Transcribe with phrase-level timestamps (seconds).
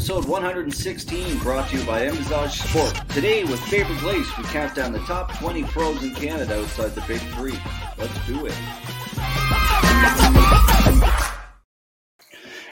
[0.00, 2.98] episode 116, brought to you by Envisage Sport.
[3.10, 7.02] Today, with Faber Glace, we count down the top 20 pros in Canada outside the
[7.02, 7.58] big three.
[7.98, 8.54] Let's do it.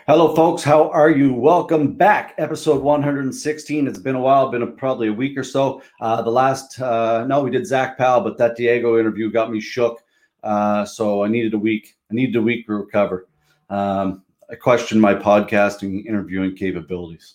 [0.06, 0.62] Hello, folks.
[0.62, 1.34] How are you?
[1.34, 2.34] Welcome back.
[2.38, 3.86] Episode 116.
[3.86, 5.82] It's been a while, been a, probably a week or so.
[6.00, 9.60] Uh, the last, uh, no, we did Zach Powell, but that Diego interview got me
[9.60, 10.02] shook.
[10.42, 11.94] Uh, so I needed a week.
[12.10, 13.28] I needed a week to recover.
[13.68, 17.34] Um, I questioned my podcasting interviewing capabilities.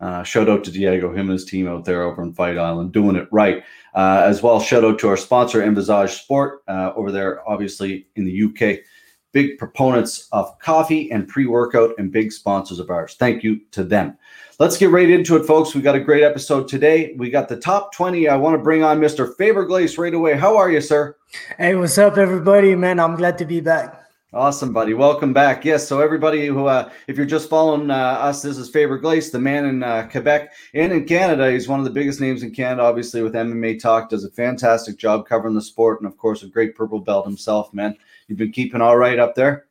[0.00, 2.92] Uh, shout out to Diego, him and his team out there over in Fight Island,
[2.92, 3.62] doing it right.
[3.94, 8.24] Uh, as well, shout out to our sponsor, Envisage Sport, uh, over there, obviously in
[8.24, 8.80] the UK.
[9.32, 13.14] Big proponents of coffee and pre workout and big sponsors of ours.
[13.18, 14.16] Thank you to them.
[14.58, 15.74] Let's get right into it, folks.
[15.74, 17.14] We got a great episode today.
[17.16, 18.28] We got the top 20.
[18.28, 19.34] I want to bring on Mr.
[19.36, 20.36] Faber Glace right away.
[20.36, 21.16] How are you, sir?
[21.58, 22.74] Hey, what's up, everybody?
[22.74, 24.01] Man, I'm glad to be back.
[24.34, 24.94] Awesome, buddy.
[24.94, 25.62] Welcome back.
[25.62, 25.86] Yes.
[25.86, 29.38] So everybody who, uh, if you're just following uh, us, this is Faber Glace, the
[29.38, 31.52] man in uh, Quebec and in Canada.
[31.52, 34.08] He's one of the biggest names in Canada, obviously with MMA Talk.
[34.08, 37.74] Does a fantastic job covering the sport, and of course, a great purple belt himself.
[37.74, 37.94] Man,
[38.26, 39.66] you've been keeping all right up there.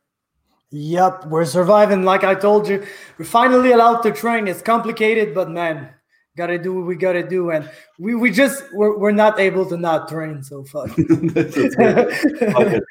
[0.70, 2.04] Yep, we're surviving.
[2.04, 2.86] Like I told you,
[3.18, 4.46] we're finally allowed to train.
[4.46, 5.88] It's complicated, but man,
[6.36, 9.76] gotta do what we gotta do and we, we just we're, we're not able to
[9.76, 10.86] not train so far.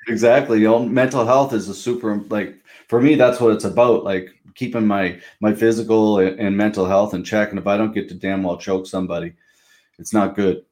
[0.08, 0.60] Exactly.
[0.60, 2.56] You know mental health is a super like
[2.88, 7.14] for me that's what it's about like keeping my my physical and, and mental health
[7.14, 9.34] in check and if i don't get to damn well choke somebody
[9.98, 10.66] it's not good.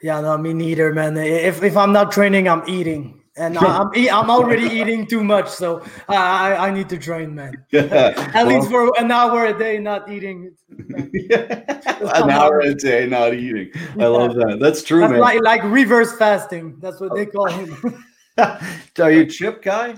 [0.00, 1.16] Yeah no me neither man.
[1.16, 5.82] If, if i'm not training i'm eating and I'm I'm already eating too much, so
[6.08, 7.64] I I need to train, man.
[7.72, 8.14] Yeah.
[8.34, 10.54] At well, least for an hour a day, not eating.
[10.78, 13.70] An hour a day, not eating.
[13.98, 14.58] I love that.
[14.60, 15.20] That's true, That's man.
[15.20, 16.78] Like, like reverse fasting.
[16.80, 18.04] That's what they call him.
[18.38, 19.94] Are you chip guy?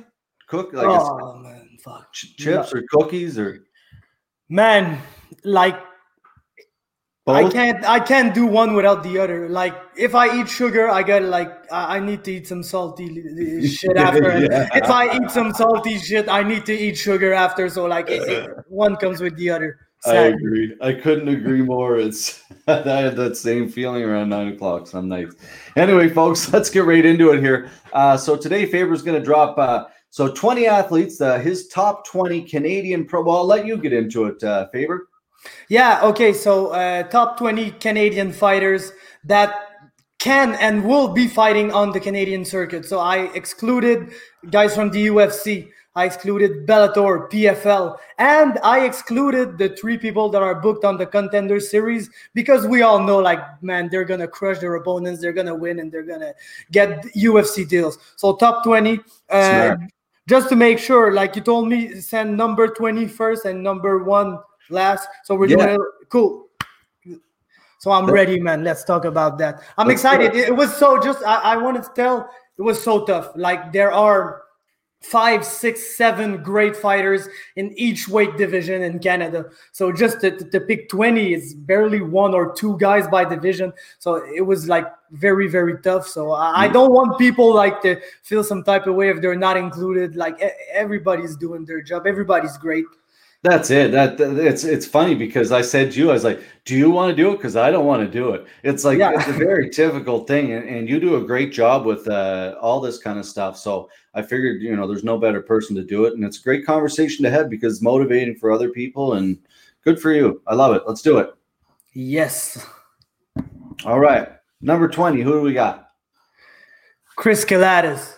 [0.49, 2.13] Cook like oh man, fuck.
[2.13, 3.65] chips or cookies or
[4.49, 5.01] man,
[5.45, 5.79] like
[7.27, 7.37] both?
[7.37, 9.49] I can't I can't do one without the other.
[9.49, 13.97] Like if I eat sugar, I got like I need to eat some salty shit
[13.97, 14.39] after.
[14.39, 14.69] yeah.
[14.75, 17.69] If I eat some salty shit, I need to eat sugar after.
[17.69, 19.81] So like it, it, one comes with the other.
[20.01, 20.19] Sadly.
[20.19, 20.77] I agree.
[20.81, 21.99] I couldn't agree more.
[21.99, 25.35] It's I had that same feeling around nine o'clock some nights.
[25.75, 27.71] Anyway, folks, let's get right into it here.
[27.93, 29.59] Uh, so today, Faber's going to drop.
[29.59, 33.23] Uh, so 20 athletes, uh, his top 20 Canadian pro.
[33.23, 35.09] Well, I'll let you get into it, uh, Faber.
[35.69, 36.33] Yeah, okay.
[36.33, 38.93] So, uh, top 20 Canadian fighters
[39.25, 39.55] that
[40.19, 42.85] can and will be fighting on the Canadian circuit.
[42.85, 44.13] So, I excluded
[44.51, 45.69] guys from the UFC.
[45.97, 51.07] I excluded Bellator, PFL, and I excluded the three people that are booked on the
[51.07, 55.55] contender series because we all know, like, man, they're gonna crush their opponents, they're gonna
[55.55, 56.35] win, and they're gonna
[56.71, 57.99] get UFC deals.
[58.17, 59.01] So top twenty,
[59.31, 59.77] uh,
[60.29, 64.39] just to make sure, like you told me, send number 20 first and number one
[64.71, 65.09] last.
[65.25, 65.57] So we're yeah.
[65.57, 66.09] doing it.
[66.09, 66.47] Cool.
[67.79, 68.65] So I'm ready, man.
[68.65, 69.63] Let's talk about that.
[69.79, 70.35] I'm Let's excited.
[70.35, 73.33] It, it was so just I, I wanted to tell it was so tough.
[73.37, 74.43] Like there are
[75.03, 79.45] five, six, seven great fighters in each weight division in Canada.
[79.73, 83.73] So just to, to, pick 20 is barely one or two guys by division.
[83.99, 86.09] So it was like very, very tough.
[86.09, 86.73] So I, I mm.
[86.73, 90.17] don't want people like to feel some type of way if they're not included.
[90.17, 90.41] Like
[90.73, 92.07] everybody's doing their job.
[92.07, 92.87] Everybody's great.
[93.49, 93.93] That's it.
[93.93, 96.91] That, that, it's it's funny because I said to you, I was like, "Do you
[96.91, 98.45] want to do it?" Because I don't want to do it.
[98.65, 99.13] It's like yeah.
[99.15, 102.81] it's a very difficult thing, and, and you do a great job with uh, all
[102.81, 103.57] this kind of stuff.
[103.57, 106.43] So I figured, you know, there's no better person to do it, and it's a
[106.43, 109.39] great conversation to have because it's motivating for other people, and
[109.85, 110.43] good for you.
[110.49, 110.83] I love it.
[110.85, 111.33] Let's do it.
[111.93, 112.67] Yes.
[113.85, 114.29] All right,
[114.61, 115.21] number twenty.
[115.23, 115.91] Who do we got?
[117.15, 118.13] Chris Kelades,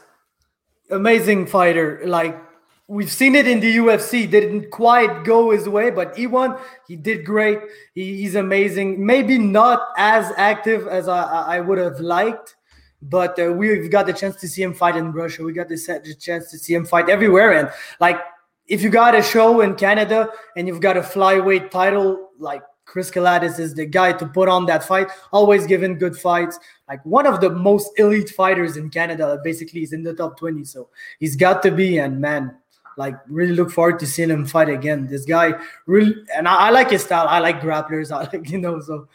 [0.90, 2.00] amazing fighter.
[2.06, 2.47] Like
[2.88, 4.28] we've seen it in the UFC.
[4.28, 6.58] Didn't quite go his way, but he won.
[6.88, 7.60] He did great.
[7.94, 9.04] He, he's amazing.
[9.04, 12.56] Maybe not as active as I, I would have liked,
[13.02, 15.44] but uh, we've got the chance to see him fight in Russia.
[15.44, 17.52] We got the chance to see him fight everywhere.
[17.52, 17.70] And
[18.00, 18.18] like,
[18.66, 23.10] if you got a show in Canada and you've got a flyweight title, like Chris
[23.10, 25.08] Kelades is the guy to put on that fight.
[25.30, 26.58] Always giving good fights.
[26.88, 29.38] Like one of the most elite fighters in Canada.
[29.44, 30.88] Basically, he's in the top twenty, so
[31.18, 31.98] he's got to be.
[31.98, 32.56] And man,
[32.98, 35.06] like really look forward to seeing him fight again.
[35.06, 35.54] This guy
[35.86, 37.26] really, and I, I like his style.
[37.28, 38.12] I like grapplers.
[38.12, 39.08] I like you know so.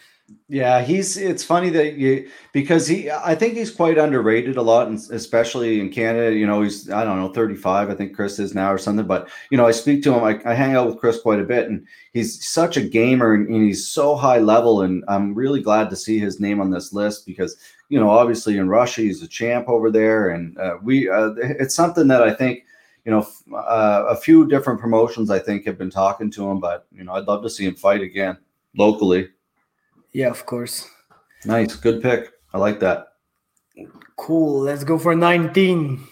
[0.48, 1.18] Yeah, he's.
[1.18, 3.12] It's funny that you because he.
[3.12, 6.34] I think he's quite underrated a lot, and especially in Canada.
[6.34, 7.90] You know, he's I don't know, thirty five.
[7.90, 9.06] I think Chris is now or something.
[9.06, 10.24] But you know, I speak to him.
[10.24, 13.48] I, I hang out with Chris quite a bit, and he's such a gamer, and,
[13.48, 14.82] and he's so high level.
[14.82, 17.58] And I'm really glad to see his name on this list because
[17.90, 21.10] you know, obviously in Russia, he's a champ over there, and uh, we.
[21.10, 22.64] Uh, it's something that I think
[23.06, 26.88] you know, uh, a few different promotions I think have been talking to him, but
[26.92, 28.38] you know, I'd love to see him fight again
[28.78, 29.30] locally.
[30.14, 30.90] Yeah, of course.
[31.46, 32.32] Nice, good pick.
[32.54, 33.08] I like that.
[34.16, 34.62] Cool.
[34.62, 36.08] Let's go for 19.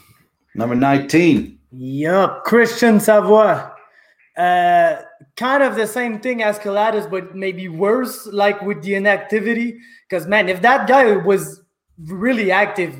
[0.55, 1.59] Number 19.
[1.71, 3.63] Yup, Christian Savoy.
[4.35, 5.01] Uh,
[5.37, 9.79] kind of the same thing as Kelades, but maybe worse, like with the inactivity.
[10.09, 11.61] Because man, if that guy was
[11.97, 12.95] really active,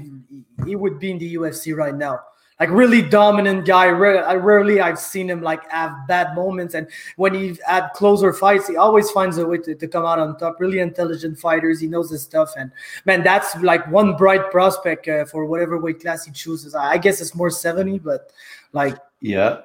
[0.65, 2.19] he would be in the UFC right now
[2.61, 3.85] like really dominant guy.
[3.85, 8.67] I rarely I've seen him like have bad moments, and when he had closer fights,
[8.67, 10.59] he always finds a way to, to come out on top.
[10.59, 11.79] Really intelligent fighters.
[11.79, 12.71] He knows his stuff, and
[13.05, 16.75] man, that's like one bright prospect uh, for whatever weight class he chooses.
[16.75, 18.31] I guess it's more seventy, but
[18.73, 19.61] like yeah.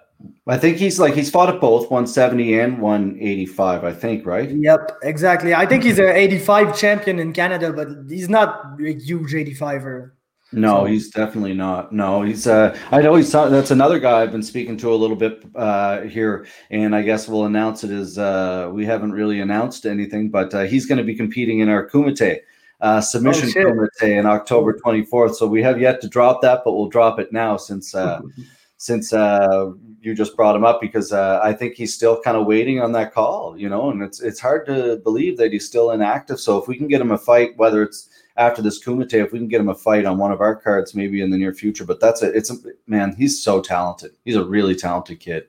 [0.46, 4.50] I think he's like he's fought at both 170 and 185, I think, right?
[4.50, 5.54] Yep, exactly.
[5.54, 10.12] I think he's an 85 champion in Canada, but he's not a huge 85er.
[10.52, 11.92] No, so, he's definitely not.
[11.92, 12.46] No, he's.
[12.46, 13.32] Uh, I know he's.
[13.32, 17.26] That's another guy I've been speaking to a little bit uh, here, and I guess
[17.26, 21.04] we'll announce it as uh, we haven't really announced anything, but uh, he's going to
[21.04, 22.40] be competing in our Kumite
[22.80, 25.34] uh, submission oh, Kumite in October 24th.
[25.34, 28.20] So we have yet to drop that, but we'll drop it now since uh,
[28.78, 29.70] since uh,
[30.00, 32.92] you just brought him up because uh, I think he's still kind of waiting on
[32.92, 36.38] that call, you know, and it's it's hard to believe that he's still inactive.
[36.38, 39.38] So if we can get him a fight, whether it's after this Kumite, if we
[39.38, 41.84] can get him a fight on one of our cards, maybe in the near future.
[41.84, 42.34] But that's it.
[42.34, 42.56] It's a
[42.86, 43.14] man.
[43.16, 44.12] He's so talented.
[44.24, 45.46] He's a really talented kid.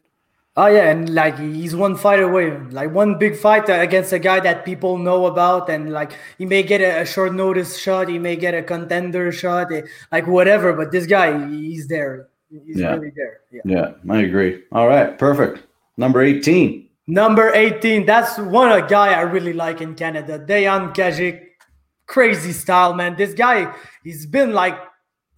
[0.56, 4.40] Oh yeah, and like he's one fight away, like one big fight against a guy
[4.40, 8.18] that people know about, and like he may get a, a short notice shot, he
[8.18, 10.74] may get a contender shot, eh, like whatever.
[10.74, 12.30] But this guy, he's there.
[12.50, 12.96] He's yeah.
[12.96, 13.42] really there.
[13.52, 13.62] Yeah.
[13.66, 14.64] yeah, I agree.
[14.72, 15.62] All right, perfect.
[15.96, 16.90] Number eighteen.
[17.06, 18.08] Number eighteen.
[18.08, 21.47] That's one a guy I really like in Canada, Dayan Kajik
[22.08, 23.16] crazy style, man.
[23.16, 23.74] This guy,
[24.04, 24.80] he's been like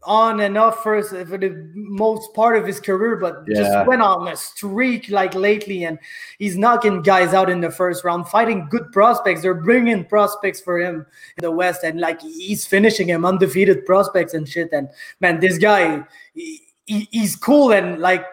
[0.04, 3.62] on and off for, for the most part of his career, but yeah.
[3.62, 6.00] just went on a streak like lately, and
[6.38, 9.42] he's knocking guys out in the first round, fighting good prospects.
[9.42, 11.06] They're bringing prospects for him
[11.38, 14.72] in the West, and like he's finishing him undefeated prospects and shit.
[14.72, 14.88] And
[15.20, 18.26] man, this guy, he, he's cool and like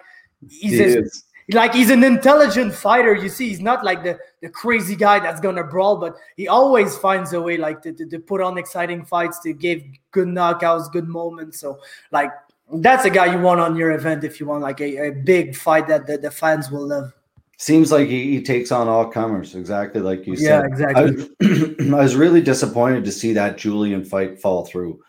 [0.48, 3.14] he's like he's an intelligent fighter.
[3.14, 6.96] You see, he's not like the, the crazy guy that's gonna brawl, but he always
[6.96, 10.90] finds a way like to, to, to put on exciting fights, to give good knockouts,
[10.90, 11.60] good moments.
[11.60, 11.78] So
[12.10, 12.30] like
[12.72, 15.54] that's a guy you want on your event if you want like a, a big
[15.54, 17.12] fight that the, the fans will love.
[17.58, 20.44] Seems like he, he takes on all comers, exactly like you said.
[20.44, 21.02] Yeah, exactly.
[21.02, 25.00] I was, I was really disappointed to see that Julian fight fall through.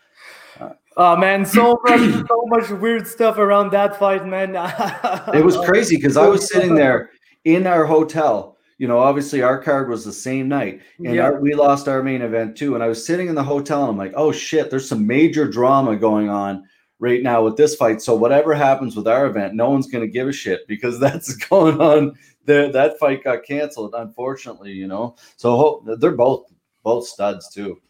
[1.00, 4.50] Oh man, so much, so much weird stuff around that fight, man.
[5.32, 7.10] it was crazy because I was sitting there
[7.44, 8.56] in our hotel.
[8.78, 11.22] You know, obviously our card was the same night, and yeah.
[11.22, 12.74] our, we lost our main event too.
[12.74, 15.48] And I was sitting in the hotel, and I'm like, "Oh shit, there's some major
[15.48, 16.64] drama going on
[16.98, 18.02] right now with this fight.
[18.02, 21.36] So whatever happens with our event, no one's going to give a shit because that's
[21.36, 22.14] going on.
[22.44, 24.72] There, that fight got canceled, unfortunately.
[24.72, 26.46] You know, so they're both
[26.82, 27.80] both studs too.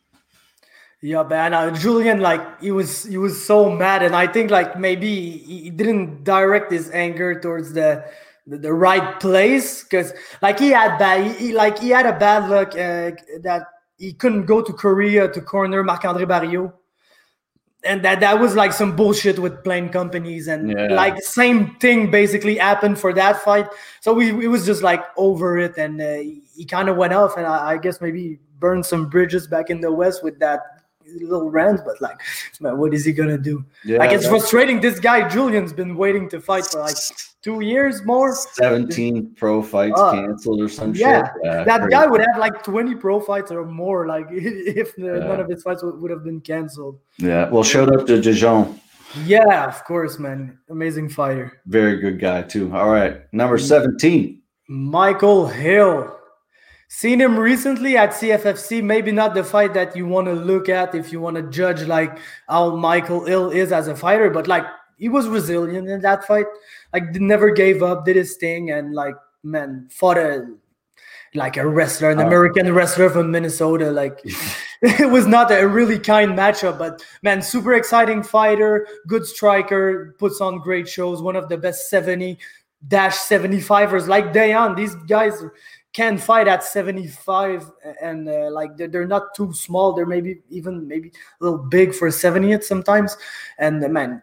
[1.00, 1.54] Yeah, man.
[1.54, 5.70] Uh, Julian, like he was, he was so mad, and I think like maybe he
[5.70, 8.04] didn't direct his anger towards the
[8.48, 10.12] the, the right place because
[10.42, 13.12] like he had bad, he, like he had a bad luck uh,
[13.42, 13.66] that
[13.98, 16.72] he couldn't go to Korea to corner Marc Andre Barriault,
[17.84, 20.86] and that that was like some bullshit with plane companies, and yeah.
[20.94, 23.68] like same thing basically happened for that fight.
[24.00, 26.16] So we it was just like over it, and uh,
[26.56, 29.80] he kind of went off, and I, I guess maybe burned some bridges back in
[29.80, 30.77] the West with that
[31.20, 32.18] little rants, but like,
[32.60, 33.64] man, what is he gonna do?
[33.84, 34.80] Yeah, like, it's frustrating.
[34.80, 36.96] This guy Julian's been waiting to fight for like
[37.42, 38.34] two years more.
[38.34, 41.32] Seventeen pro fights uh, canceled or some yeah, shit.
[41.44, 41.90] Yeah, that crazy.
[41.90, 44.06] guy would have like twenty pro fights or more.
[44.06, 45.18] Like, if yeah.
[45.18, 46.98] none of his fights would, would have been canceled.
[47.18, 47.48] Yeah.
[47.48, 48.80] Well, shout out to Dijon.
[49.24, 50.58] Yeah, of course, man.
[50.68, 51.62] Amazing fighter.
[51.66, 52.74] Very good guy too.
[52.74, 54.42] All right, number seventeen.
[54.68, 56.17] Michael Hill.
[56.88, 58.82] Seen him recently at CFFC.
[58.82, 61.82] Maybe not the fight that you want to look at if you want to judge
[61.82, 62.18] like
[62.48, 64.64] how Michael Hill is as a fighter, but like
[64.96, 66.46] he was resilient in that fight.
[66.92, 70.46] Like never gave up, did his thing, and like man fought a
[71.34, 72.26] like a wrestler, an oh.
[72.26, 73.90] American wrestler from Minnesota.
[73.90, 74.20] Like
[74.82, 80.40] it was not a really kind matchup, but man, super exciting fighter, good striker, puts
[80.40, 81.20] on great shows.
[81.20, 82.38] One of the best 70
[82.86, 84.76] dash 75ers like Dayan.
[84.76, 85.42] These guys
[85.98, 89.92] can fight at 75 and uh, like they're, they're, not too small.
[89.92, 93.16] They're maybe even maybe a little big for 70 sometimes.
[93.58, 94.22] And uh, man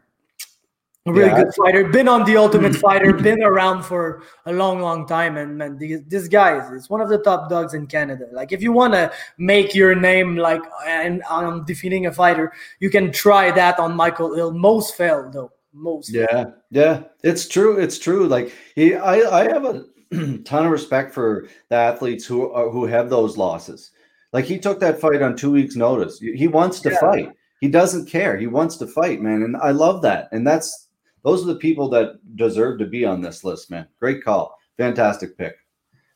[1.05, 1.83] a really yeah, good fighter.
[1.83, 3.11] Been on the ultimate fighter.
[3.11, 5.35] Been around for a long long time.
[5.35, 5.77] And man
[6.07, 8.27] this guy is, is one of the top dogs in canada.
[8.31, 12.89] Like if you want to make your name like and on defeating a fighter you
[12.89, 14.53] can try that on michael hill.
[14.53, 15.51] Most fail though.
[15.73, 17.77] Most Yeah, yeah, it's true.
[17.77, 18.29] It's true.
[18.29, 19.83] Like he, I, I have a
[20.45, 23.91] ton of respect for the athletes who are, who have those losses.
[24.33, 26.19] Like he took that fight on two weeks' notice.
[26.19, 26.99] He wants to Yeah.
[26.99, 27.29] fight.
[27.61, 28.37] He doesn't care.
[28.37, 30.27] He wants to fight, man, and I love that.
[30.31, 30.89] And that's
[31.23, 33.87] those are the people that deserve to be on this list, man.
[33.99, 35.55] Great call, fantastic pick.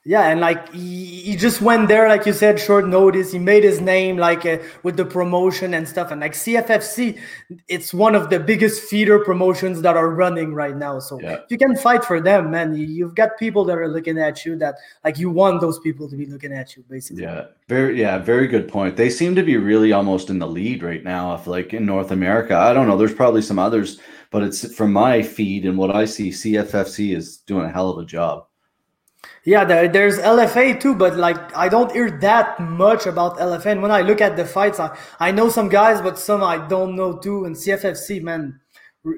[0.05, 3.33] Yeah, and like he, he just went there, like you said, short notice.
[3.33, 6.09] He made his name like uh, with the promotion and stuff.
[6.11, 7.19] And like CFFC,
[7.67, 10.99] it's one of the biggest feeder promotions that are running right now.
[10.99, 11.39] So Yeah.
[11.49, 14.55] you can fight for them, man, you, you've got people that are looking at you
[14.59, 17.23] that like you want those people to be looking at you, basically.
[17.23, 18.95] Yeah, very yeah, very good point.
[18.95, 21.35] They seem to be really almost in the lead right now.
[21.35, 22.97] If like in North America, I don't know.
[22.97, 23.99] There's probably some others,
[24.31, 26.29] but it's from my feed and what I see.
[26.29, 28.45] CFFC is doing a hell of a job.
[29.43, 33.67] Yeah, there, there's LFA too, but like I don't hear that much about LFA.
[33.67, 36.67] And when I look at the fights, I, I know some guys, but some I
[36.67, 37.45] don't know too.
[37.45, 38.59] And CFFC, man,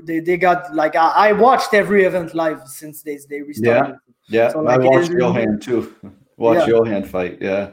[0.05, 3.96] they, they got like I, I watched every event live since they they restarted.
[4.27, 4.51] Yeah, yeah.
[4.51, 5.96] So, I like, it watched Johan too.
[6.38, 6.75] Watch Yeah.
[6.75, 7.38] Johan fight.
[7.41, 7.72] Yeah,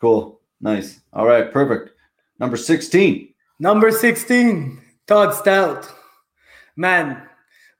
[0.00, 1.00] cool, nice.
[1.12, 1.90] All right, perfect.
[2.38, 3.30] Number sixteen.
[3.62, 5.86] Number 16, Todd Stoute.
[6.76, 7.28] Man,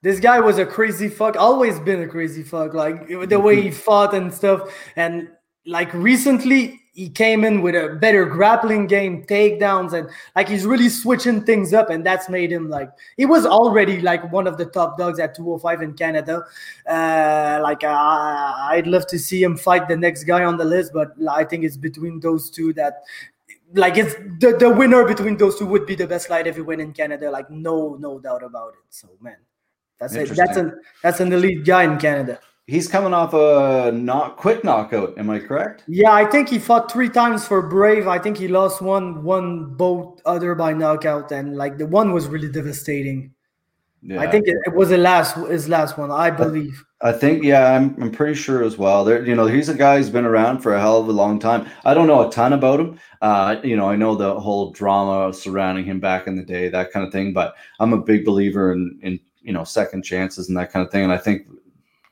[0.02, 1.36] this guy was a crazy fuck.
[1.36, 2.74] Always been a crazy fuck.
[2.74, 4.74] Like the way he fought and stuff.
[4.96, 5.28] And
[5.66, 10.88] like recently, he came in with a better grappling game, takedowns, and like he's really
[10.88, 11.88] switching things up.
[11.88, 15.34] And that's made him like he was already like one of the top dogs at
[15.34, 16.44] 205 in Canada.
[16.88, 20.92] Uh, like uh, I'd love to see him fight the next guy on the list,
[20.92, 23.02] but I think it's between those two that
[23.74, 26.92] like it's the, the winner between those two would be the best light heavyweight in
[26.92, 27.30] Canada.
[27.30, 28.84] Like no no doubt about it.
[28.88, 29.36] So man,
[30.00, 30.30] that's it.
[30.34, 32.40] That's an that's an elite guy in Canada.
[32.66, 35.18] He's coming off a not quick knockout.
[35.18, 35.82] Am I correct?
[35.88, 38.06] Yeah, I think he fought three times for Brave.
[38.06, 42.28] I think he lost one, one both other by knockout, and like the one was
[42.28, 43.34] really devastating.
[44.02, 44.20] Yeah.
[44.20, 46.84] I think it, it was the last his last one, I believe.
[47.02, 49.04] I think, yeah, I'm, I'm pretty sure as well.
[49.04, 51.38] There, you know, he's a guy who's been around for a hell of a long
[51.38, 51.66] time.
[51.84, 53.00] I don't know a ton about him.
[53.22, 56.92] Uh, you know, I know the whole drama surrounding him back in the day, that
[56.92, 57.32] kind of thing.
[57.32, 60.92] But I'm a big believer in, in you know, second chances and that kind of
[60.92, 61.04] thing.
[61.04, 61.46] And I think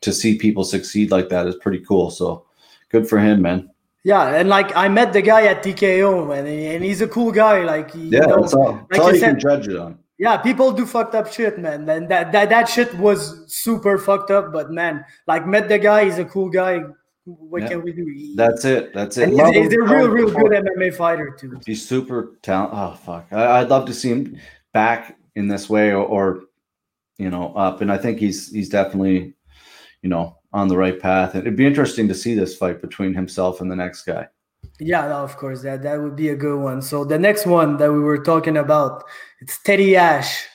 [0.01, 2.11] to see people succeed like that is pretty cool.
[2.11, 2.47] So
[2.91, 3.71] good for him, man.
[4.05, 7.63] Yeah, and like I met the guy at TKO, and, and he's a cool guy.
[7.65, 9.99] Like Yeah, know, that's all, that's like all you you can judge it on.
[10.19, 11.89] Yeah, people do fucked up shit, man.
[11.89, 14.53] And that, that that shit was super fucked up.
[14.53, 16.81] But man, like met the guy, he's a cool guy.
[17.25, 17.69] What Yeah.
[17.69, 18.07] can we do?
[18.07, 18.95] He- That's it.
[18.95, 19.29] That's it.
[19.29, 21.61] he's, he's a real, real good MMA fighter too.
[21.67, 22.79] He's super talented.
[22.79, 23.27] Oh fuck!
[23.33, 24.39] I, I'd love to see him
[24.73, 26.41] back in this way, or, or
[27.19, 27.81] you know, up.
[27.81, 29.35] And I think he's he's definitely,
[30.03, 31.35] you know, on the right path.
[31.35, 34.29] It'd be interesting to see this fight between himself and the next guy.
[34.81, 36.83] Yeah, no, of course, that that would be a good one.
[36.83, 39.05] So the next one that we were talking about,
[39.41, 40.47] it's Teddy Ash.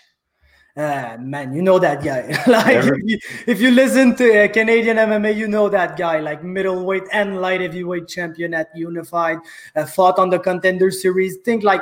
[0.76, 2.26] Uh, man, you know that guy.
[2.48, 6.20] like if, you, if you listen to uh, Canadian MMA, you know that guy.
[6.20, 9.38] Like middleweight and light heavyweight champion at Unified,
[9.76, 11.38] uh, fought on the Contender Series.
[11.46, 11.82] Think like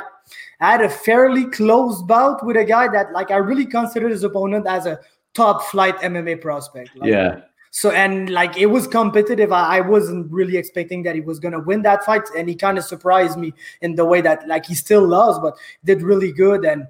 [0.60, 4.24] I had a fairly close bout with a guy that like I really considered his
[4.24, 5.00] opponent as a
[5.34, 6.96] top flight MMA prospect.
[6.96, 7.40] Like, yeah,
[7.74, 9.50] so and like it was competitive.
[9.50, 12.76] I, I wasn't really expecting that he was gonna win that fight, and he kind
[12.76, 16.66] of surprised me in the way that like he still lost, but did really good.
[16.66, 16.86] And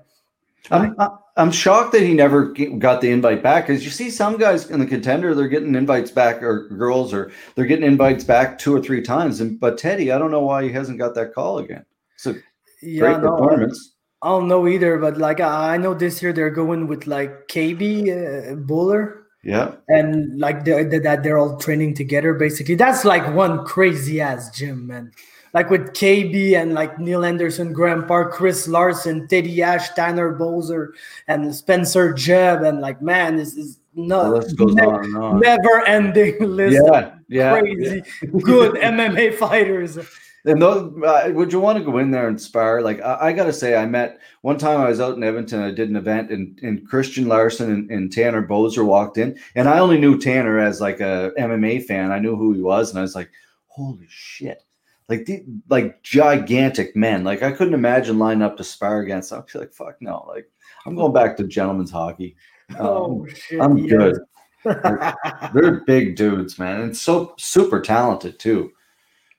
[0.72, 0.96] I'm
[1.36, 2.46] I'm shocked that he never
[2.78, 3.68] got the invite back.
[3.68, 7.30] Because you see some guys in the contender, they're getting invites back, or girls, or
[7.54, 9.40] they're getting invites back two or three times.
[9.40, 11.84] And but Teddy, I don't know why he hasn't got that call again.
[12.16, 12.34] So
[12.82, 13.94] yeah, great no, I, performance.
[14.22, 14.98] I don't know either.
[14.98, 19.18] But like I, I know this year they're going with like KB uh, Bhullar.
[19.44, 22.76] Yeah, And like they're, they that they're all training together, basically.
[22.76, 25.10] That's like one crazy ass gym, man.
[25.52, 30.90] Like with KB and like Neil Anderson, Graham Park, Chris Larson, Teddy Ash, Tanner Boser,
[31.26, 32.62] and Spencer Jeb.
[32.62, 35.40] and like man, this is the not list goes ne- on and on.
[35.40, 38.02] never ending list Yeah, yeah, crazy
[38.42, 39.98] good MMA fighters.
[40.44, 42.82] And those, uh, would you want to go in there and spar?
[42.82, 45.62] Like I, I got to say, I met one time I was out in Edmonton.
[45.62, 49.68] I did an event, and, and Christian Larson and, and Tanner Boser walked in, and
[49.68, 52.10] I only knew Tanner as like a MMA fan.
[52.10, 53.30] I knew who he was, and I was like,
[53.68, 54.64] "Holy shit!"
[55.08, 57.22] Like the like gigantic men.
[57.22, 59.30] Like I couldn't imagine lining up to spar against.
[59.30, 59.44] them.
[59.52, 60.50] Be like, "Fuck no!" Like
[60.86, 62.34] I'm going back to gentlemen's hockey.
[62.70, 63.60] Um, oh shit!
[63.60, 63.88] I'm yes.
[63.90, 64.18] good.
[65.54, 68.72] They're big dudes, man, and so super talented too.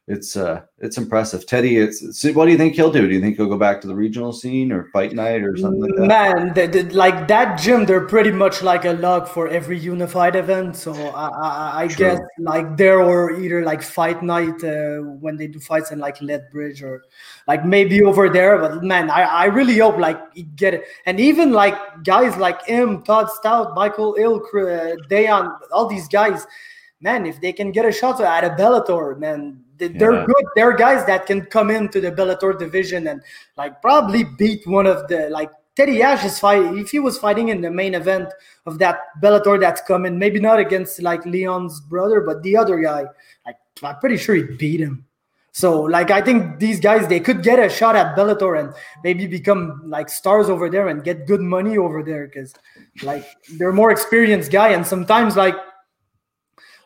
[0.06, 1.46] It's uh it's impressive.
[1.46, 3.08] Teddy, it's, it's, what do you think he'll do?
[3.08, 5.80] Do you think he'll go back to the regional scene or fight night or something
[5.80, 6.08] like that?
[6.08, 10.36] Man, the, the, like that gym, they're pretty much like a log for every unified
[10.36, 10.76] event.
[10.76, 15.48] So I, I, I guess like there or either like fight night uh, when they
[15.48, 17.06] do fights in like Lethbridge or
[17.48, 18.58] like maybe over there.
[18.58, 20.84] But man, I, I really hope like he get it.
[21.06, 26.46] And even like guys like him, Todd Stoute, Michael Hill, uh, Dayan, all these guys,
[27.00, 30.26] man, if they can get a shot at a Bellator, man, they're yeah.
[30.26, 30.46] good.
[30.56, 33.22] They're guys that can come into the Bellator division and
[33.58, 36.78] like probably beat one of the like Teddy Ash is fighting.
[36.78, 38.30] If he was fighting in the main event
[38.66, 43.06] of that Bellator that's coming, maybe not against like Leon's brother, but the other guy,
[43.46, 45.06] like I'm pretty sure he'd beat him.
[45.52, 48.74] So like I think these guys they could get a shot at Bellator and
[49.04, 52.56] maybe become like stars over there and get good money over there because
[53.04, 53.24] like
[53.58, 55.56] they're more experienced guy and sometimes like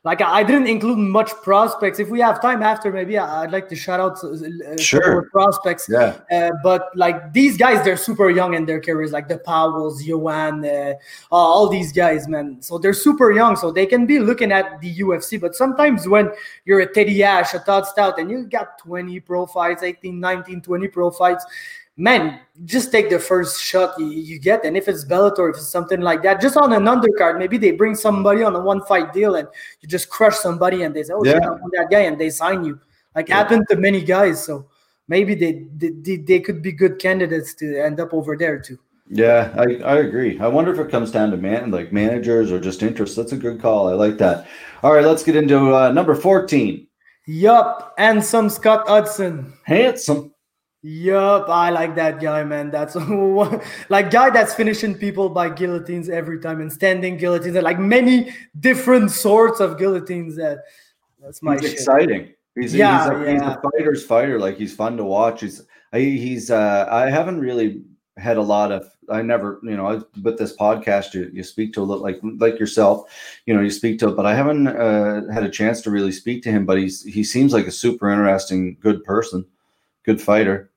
[0.07, 1.99] like I didn't include much prospects.
[1.99, 5.29] If we have time after, maybe I'd like to shout out uh, sure.
[5.31, 5.89] prospects.
[5.89, 6.15] Yeah.
[6.31, 10.63] Uh, but like these guys, they're super young in their careers, like the Powells, Johan,
[10.63, 10.93] uh,
[11.29, 12.61] all these guys, man.
[12.61, 15.41] So they're super young, so they can be looking at the UFC.
[15.41, 16.31] But sometimes when
[16.63, 20.61] you're a Teddy Ash, a Todd Stoute, and you got 20 pro fights, 18, 19,
[20.61, 21.46] 20 pro fights,
[21.98, 24.64] man, just take the first shot you, you, get.
[24.64, 27.72] And if it's Bellator, if it's something like that, just on an undercard, maybe they
[27.72, 29.48] bring somebody on a one fight deal and
[29.81, 31.40] you just crush somebody and they say, oh, yeah.
[31.44, 32.79] I want that guy, and they sign you.
[33.16, 33.38] Like yeah.
[33.38, 34.46] happened to many guys.
[34.46, 34.68] So
[35.07, 38.77] maybe they, they they could be good candidates to end up over there too.
[39.10, 40.38] Yeah, I, I agree.
[40.40, 43.16] I wonder if it comes down to man like managers or just interest.
[43.16, 43.88] That's a good call.
[43.88, 44.48] I like that.
[44.83, 46.86] All right, let's get into uh, number 14.
[47.25, 49.53] Yup, and some Scott Hudson.
[49.64, 50.33] Handsome.
[50.83, 52.70] Yup, I like that guy, man.
[52.70, 52.96] That's
[53.90, 58.33] like guy that's finishing people by guillotines every time and standing guillotines and like many
[58.59, 60.35] different sorts of guillotines.
[60.35, 60.59] That
[61.20, 62.33] that's my he's exciting.
[62.55, 63.33] He's, yeah, he's, a, yeah.
[63.33, 64.40] he's a fighter's fighter.
[64.40, 65.42] Like he's fun to watch.
[65.42, 65.63] He's
[65.94, 67.81] he's uh I haven't really
[68.18, 71.81] had a lot of I never, you know, But this podcast, you, you speak to
[71.81, 73.11] a little like like yourself,
[73.48, 76.11] you know, you speak to, it but I haven't uh, had a chance to really
[76.11, 76.68] speak to him.
[76.68, 79.44] But he's he seems like a super interesting, good person
[80.07, 80.72] good fighter.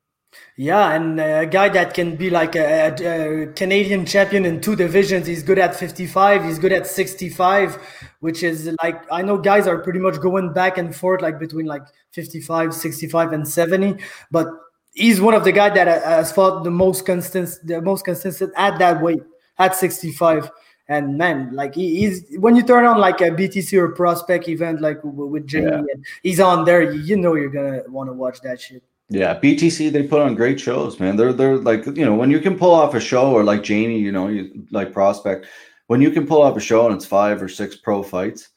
[0.56, 5.26] Yeah, and a guy that can be like a, a, Canadian champion in two divisions.
[5.26, 7.78] He's good at 55, he's good at 65,
[8.20, 11.66] which is like, I know guys are pretty much going back and forth, like between
[11.66, 14.02] like 55, 65, and 70.
[14.30, 14.48] But
[14.92, 18.52] he's one of the guys that uh, has fought the most consistent, the most consistent
[18.56, 19.22] at that weight,
[19.58, 20.50] at 65.
[20.88, 24.80] And man, like he, he's when you turn on like a BTC or prospect event,
[24.80, 25.78] like with Jimmy, yeah.
[25.78, 28.82] and he's on there, you, you know you're gonna want to watch that shit.
[29.12, 31.16] Yeah, BTC they put on great shows, man.
[31.16, 33.98] They're they're like you know when you can pull off a show or like Jamie,
[33.98, 35.46] you know, you like prospect
[35.88, 38.50] when you can pull off a show and it's five or six pro fights.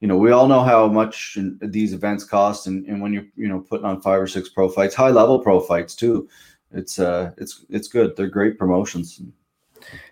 [0.00, 3.48] You know, we all know how much these events cost, and, and when you're you
[3.48, 6.28] know putting on five or six pro fights, high level pro fights too,
[6.70, 8.14] it's uh it's it's good.
[8.14, 9.22] They're great promotions.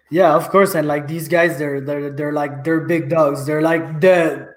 [0.09, 3.45] Yeah, of course, and like these guys, they're they're they're like they're big dogs.
[3.45, 4.52] They're like the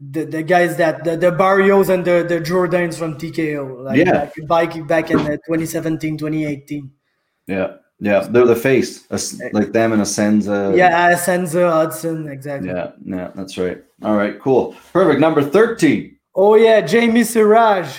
[0.00, 4.30] the, the guys that the, the Barrios and the, the Jordans from TKO, like yeah.
[4.46, 6.90] back, back in 2017, 2018.
[7.46, 9.48] Yeah, yeah, they're the face, eh.
[9.52, 10.76] like them and Asenza.
[10.76, 12.70] Yeah, Asenza, Hudson, exactly.
[12.70, 13.82] Yeah, yeah, that's right.
[14.02, 15.20] All right, cool, perfect.
[15.20, 16.18] Number thirteen.
[16.34, 17.98] Oh yeah, Jamie Siraj,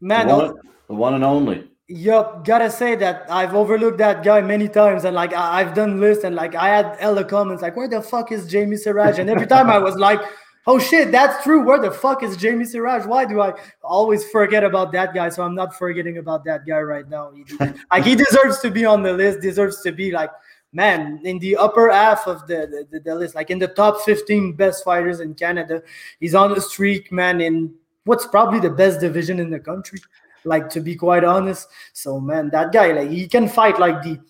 [0.00, 0.58] man, the one, oh.
[0.88, 1.68] the one and only.
[1.86, 6.00] Yup, gotta say that I've overlooked that guy many times, and like I, have done
[6.00, 9.18] lists, and like I had hella comments, like where the fuck is Jamie Siraj?
[9.18, 10.20] And every time I was like,
[10.68, 11.64] oh shit, that's true.
[11.64, 13.06] Where the fuck is Jamie Siraj?
[13.06, 15.30] Why do I always forget about that guy?
[15.30, 17.32] So I'm not forgetting about that guy right now.
[17.32, 17.44] He,
[17.90, 20.30] like he deserves to be on the list, deserves to be like,
[20.72, 24.52] man, in the upper half of the, the, the list, like in the top 15
[24.52, 25.82] best fighters in Canada.
[26.20, 30.00] He's on the streak, man, in what's probably the best division in the country.
[30.44, 31.66] Like to be quite honest.
[31.94, 34.20] So man, that guy, like he can fight like the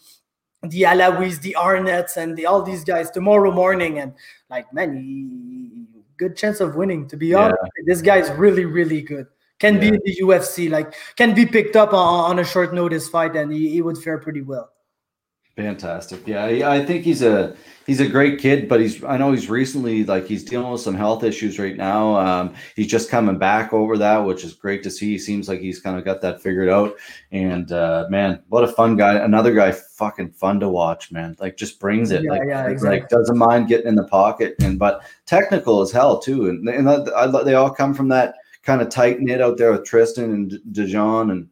[0.62, 4.00] the Alawis, the arnets and the, all these guys tomorrow morning.
[4.00, 4.12] And
[4.50, 5.86] like, man, he,
[6.18, 7.08] good chance of winning.
[7.08, 7.38] To be yeah.
[7.38, 9.26] honest, this guy's really, really good.
[9.58, 9.80] Can yeah.
[9.80, 13.34] be in the UFC, like can be picked up on, on a short notice fight,
[13.34, 14.70] and he, he would fare pretty well.
[15.58, 16.24] Fantastic.
[16.24, 20.04] Yeah, I think he's a he's a great kid, but he's I know he's recently
[20.04, 22.16] like he's dealing with some health issues right now.
[22.16, 25.08] Um, he's just coming back over that, which is great to see.
[25.08, 26.94] He seems like he's kind of got that figured out.
[27.32, 29.16] And uh, man, what a fun guy!
[29.16, 31.36] Another guy, fucking fun to watch, man.
[31.40, 32.22] Like just brings it.
[32.22, 33.00] Yeah, like, yeah, exactly.
[33.00, 36.48] like doesn't mind getting in the pocket, and but technical as hell too.
[36.50, 39.84] And and I, they all come from that kind of tight knit out there with
[39.84, 41.50] Tristan and Dejan and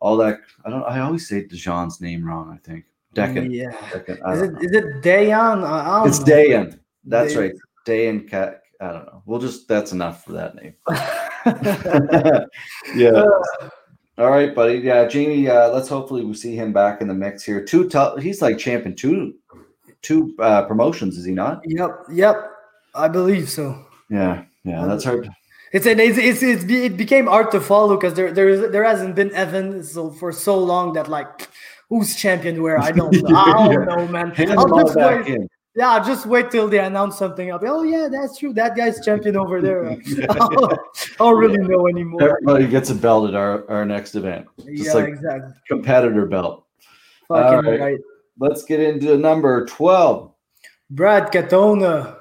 [0.00, 0.40] all that.
[0.64, 0.82] I don't.
[0.82, 2.50] I always say Dejan's name wrong.
[2.52, 2.84] I think.
[3.14, 3.50] Deccan.
[3.50, 3.70] Yeah.
[3.92, 4.18] Deccan.
[4.32, 5.64] Is it is it Dayan?
[5.64, 6.78] I It's Dayan.
[7.04, 7.40] That's Dayan.
[7.40, 7.52] right.
[7.86, 9.22] Dayan I don't know.
[9.26, 10.74] We'll just that's enough for that name.
[12.94, 13.24] yeah.
[14.18, 14.78] All right, buddy.
[14.78, 15.48] Yeah, Jamie.
[15.48, 17.64] Uh, let's hopefully we see him back in the mix here.
[17.64, 18.18] Two top.
[18.18, 19.34] He's like champion two,
[20.02, 21.16] two uh, promotions.
[21.16, 21.62] Is he not?
[21.64, 22.06] Yep.
[22.12, 22.50] Yep.
[22.94, 23.86] I believe so.
[24.10, 24.44] Yeah.
[24.64, 24.86] Yeah.
[24.86, 25.28] That's hard.
[25.72, 28.84] It's an it's, it's, it's it became hard to follow because there there is there
[28.84, 31.48] hasn't been Evan so for so long that like
[31.88, 33.36] who's champion where I don't know.
[33.36, 34.32] I don't know, man.
[34.58, 35.26] I'll just wait.
[35.26, 35.48] In.
[35.78, 37.52] Yeah, I'll just wait till they announce something.
[37.52, 38.52] I'll be, oh yeah, that's true.
[38.52, 39.90] That guy's champion over there.
[40.28, 40.76] I
[41.18, 42.22] don't really know anymore.
[42.22, 44.46] Everybody gets a belt at our, our next event.
[44.58, 45.52] Just yeah, like exactly.
[45.68, 46.66] Competitor belt.
[47.28, 47.80] Fucking All right.
[47.80, 47.98] right.
[48.40, 50.32] Let's get into number 12.
[50.90, 52.16] Brad Katona.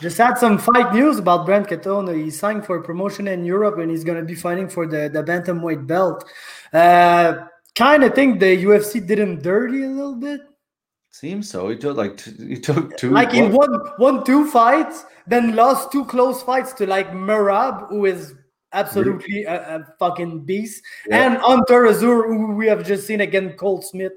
[0.00, 2.16] Just had some fight news about Brad Katona.
[2.16, 5.10] He signed for a promotion in Europe and he's going to be fighting for the,
[5.12, 6.24] the bantamweight belt.
[6.72, 7.34] Uh,
[7.78, 10.40] kind of think the UFC did him dirty a little bit.
[11.10, 11.68] Seems so.
[11.68, 13.10] He took like he took two.
[13.10, 18.04] Like he won one two fights, then lost two close fights to like Merab, who
[18.04, 18.34] is
[18.72, 21.24] absolutely a, a, fucking beast, yeah.
[21.24, 24.12] and Hunter Azure, who we have just seen again, Cole Smith,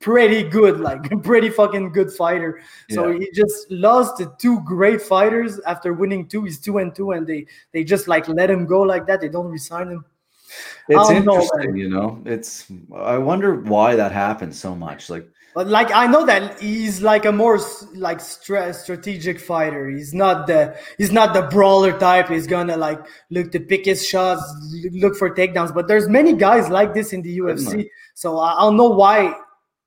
[0.00, 2.60] pretty good, like pretty fucking good fighter.
[2.90, 3.18] So yeah.
[3.18, 6.44] he just lost to two great fighters after winning two.
[6.44, 9.20] He's two and two, and they they just like let him go like that.
[9.20, 10.04] They don't resign him.
[10.88, 12.22] It's oh, interesting, know, you know.
[12.24, 15.10] It's I wonder why that happens so much.
[15.10, 17.58] Like but like I know that he's like a more
[17.94, 19.90] like stress strategic fighter.
[19.90, 22.28] He's not the he's not the brawler type.
[22.28, 24.42] He's gonna like look to pick his shots,
[24.92, 25.74] look for takedowns.
[25.74, 27.88] But there's many guys like this in the UFC.
[28.14, 29.34] So I don't know why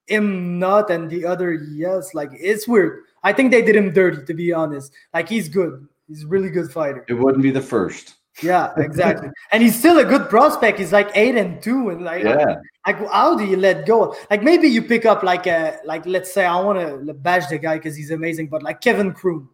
[0.08, 2.14] him not and the other yes.
[2.14, 3.04] Like it's weird.
[3.24, 4.92] I think they did him dirty to be honest.
[5.14, 5.88] Like he's good.
[6.10, 7.06] He's a really good fighter.
[7.08, 8.16] It wouldn't be the first.
[8.42, 9.30] Yeah, exactly.
[9.52, 10.80] and he's still a good prospect.
[10.80, 12.56] He's like eight and two, and like, yeah.
[12.88, 14.16] like how do you let go?
[14.32, 17.60] Like maybe you pick up like a like let's say I want to bash the
[17.60, 19.50] guy because he's amazing, but like Kevin Croom.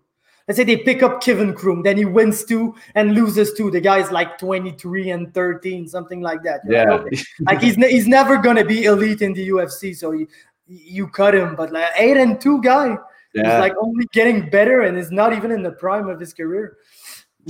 [0.47, 3.69] Let's say they pick up Kevin Croom, then he wins two and loses two.
[3.69, 6.61] The guy's like 23 and 13, something like that.
[6.67, 7.03] Yeah.
[7.41, 10.27] like he's he's never gonna be elite in the UFC, so you
[10.67, 11.55] you cut him.
[11.55, 12.97] But like eight and two guy,
[13.33, 13.43] yeah.
[13.43, 16.77] he's like only getting better and is not even in the prime of his career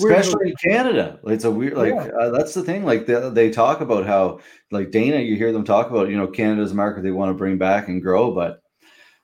[0.03, 1.19] especially in Canada.
[1.25, 2.09] It's a weird, like yeah.
[2.19, 2.85] uh, that's the thing.
[2.85, 4.39] Like they, they talk about how,
[4.71, 7.57] like Dana, you hear them talk about, you know, Canada's market they want to bring
[7.57, 8.62] back and grow, but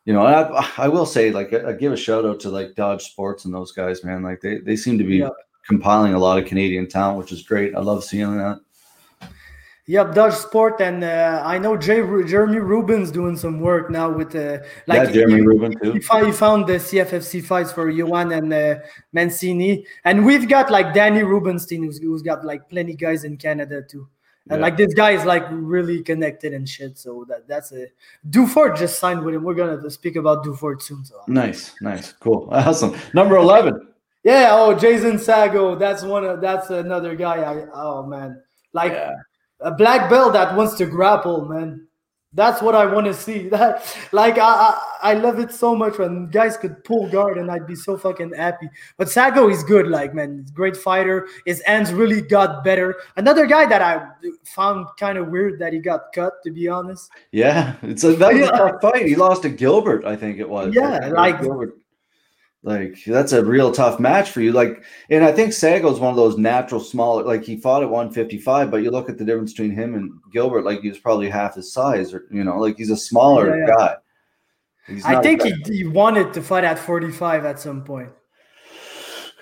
[0.06, 2.76] you know, I, I will say, like, I, I, give a shout out to like
[2.76, 4.22] Dodge Sports and those guys, man.
[4.22, 5.30] Like they they seem to be yeah.
[5.68, 7.76] compiling a lot of Canadian talent, which is great.
[7.76, 8.60] I love seeing that.
[9.88, 14.36] Yep, Dutch Sport, and uh, I know Jay, Jeremy Rubin's doing some work now with
[14.36, 15.92] uh, like yeah, Jeremy he, Rubin too.
[15.92, 18.76] He, found the CFFC fights for Johan and uh,
[19.14, 23.84] Mancini, and we've got like Danny Rubenstein, who's, who's got like plenty guys in Canada
[23.84, 24.08] too,
[24.50, 24.66] and yeah.
[24.66, 26.98] like this guy is like really connected and shit.
[26.98, 27.86] So that that's a
[28.28, 29.44] Dufort just signed with him.
[29.44, 31.06] We're gonna speak about Dufort soon.
[31.06, 32.96] So nice, nice, cool, awesome.
[33.14, 33.90] Number eleven.
[34.24, 34.50] Yeah.
[34.54, 35.78] Oh, Jason Saggo.
[35.78, 37.44] That's one of that's another guy.
[37.44, 38.42] I oh man,
[38.74, 38.94] like.
[38.94, 39.14] Yeah
[39.66, 41.88] a black belt that wants to grapple, man.
[42.34, 43.50] That's what I want to see.
[43.56, 47.50] That like I, I, I love it so much when guys could pull guard and
[47.50, 48.70] I'd be so fucking happy.
[48.98, 51.28] But Saggo is good, like man, great fighter.
[51.46, 52.96] His hands really got better.
[53.18, 54.08] Another guy that I
[54.44, 57.10] found kind of weird that he got cut, to be honest.
[57.32, 58.48] Yeah, it's a that was yeah.
[58.50, 59.08] a tough fight.
[59.08, 60.76] He lost to Gilbert, I think it was.
[60.76, 61.78] Yeah, like Gilbert.
[62.66, 64.52] Like that's a real tough match for you.
[64.52, 67.24] Like, and I think Saggo's one of those natural smaller.
[67.24, 70.66] Like he fought at 155, but you look at the difference between him and Gilbert.
[70.66, 73.68] Like he was probably half his size, or you know, like he's a smaller yeah,
[73.68, 73.76] yeah.
[73.78, 73.96] guy.
[75.06, 78.10] I think he, he wanted to fight at 45 at some point.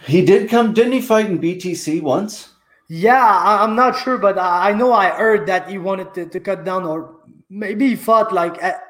[0.06, 1.02] He did come, didn't he?
[1.02, 2.50] Fight in BTC once.
[2.90, 6.40] Yeah, I, am not sure, but I know I heard that he wanted to, to
[6.42, 7.16] cut down, or
[7.50, 8.82] maybe he fought like at,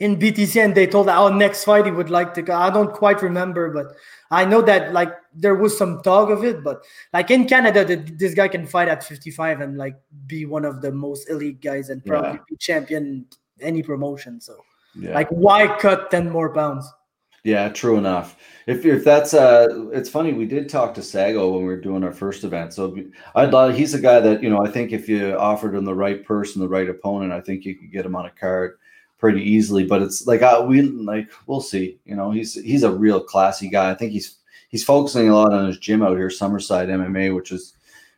[0.00, 2.54] in BTC and they told our next fight he would like to go.
[2.54, 3.96] I don't quite remember, but
[4.30, 6.62] I know that like there was some talk of it.
[6.62, 10.64] But like in Canada, the, this guy can fight at 55 and like be one
[10.64, 12.44] of the most elite guys and probably yeah.
[12.48, 13.26] be champion
[13.60, 14.40] any promotion.
[14.40, 14.56] So
[14.94, 15.14] yeah.
[15.14, 16.88] like why cut 10 more pounds?
[17.44, 18.36] Yeah, true enough.
[18.66, 20.32] If if that's uh, it's funny.
[20.32, 22.74] We did talk to Saggo when we were doing our first event.
[22.74, 22.94] So
[23.34, 23.74] I'd love.
[23.74, 24.60] He's a guy that you know.
[24.66, 27.76] I think if you offered him the right person, the right opponent, I think you
[27.76, 28.78] could get him on a card
[29.18, 29.84] pretty easily.
[29.84, 31.98] But it's like uh, we like we'll see.
[32.04, 33.90] You know, he's he's a real classy guy.
[33.90, 37.52] I think he's he's focusing a lot on his gym out here, Summerside MMA, which
[37.52, 37.74] is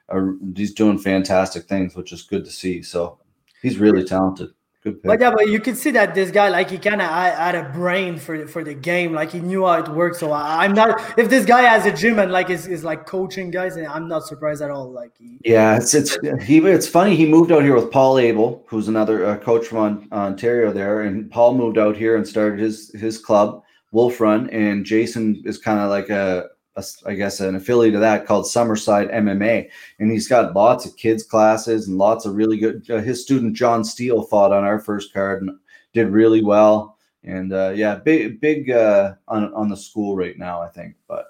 [0.08, 0.20] uh,
[0.54, 2.82] he's doing fantastic things, which is good to see.
[2.82, 3.18] So
[3.62, 4.50] he's really talented.
[4.82, 7.68] But yeah, but you can see that this guy, like, he kind of had a
[7.68, 9.12] brain for for the game.
[9.12, 10.18] Like, he knew how it works.
[10.18, 11.18] So I, am not.
[11.18, 14.08] If this guy has a gym and like is, is like coaching guys, and I'm
[14.08, 14.90] not surprised at all.
[14.90, 16.60] Like, he, yeah, it's it's he.
[16.60, 17.14] It's funny.
[17.14, 21.30] He moved out here with Paul Abel, who's another uh, coach from Ontario there, and
[21.30, 23.62] Paul moved out here and started his his club,
[23.92, 26.48] Wolf Run, and Jason is kind of like a
[26.80, 30.96] a, I guess an affiliate of that called Summerside MMA, and he's got lots of
[30.96, 32.88] kids classes and lots of really good.
[32.90, 35.50] Uh, his student John Steele fought on our first card and
[35.92, 36.96] did really well.
[37.22, 40.94] And uh, yeah, big big uh, on on the school right now, I think.
[41.06, 41.26] But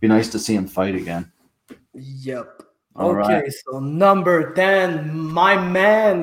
[0.00, 1.30] be nice to see him fight again.
[1.94, 2.62] Yep.
[2.98, 3.52] All okay, right.
[3.52, 6.22] so number 10, my man,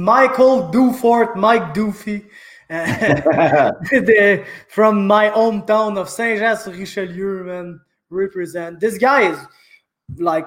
[0.00, 2.24] Michael Dufort, Mike Doofy,
[2.68, 8.80] the, from my hometown of Saint-Jean-sur-Richelieu, man, represent.
[8.80, 9.38] This guy is
[10.18, 10.46] like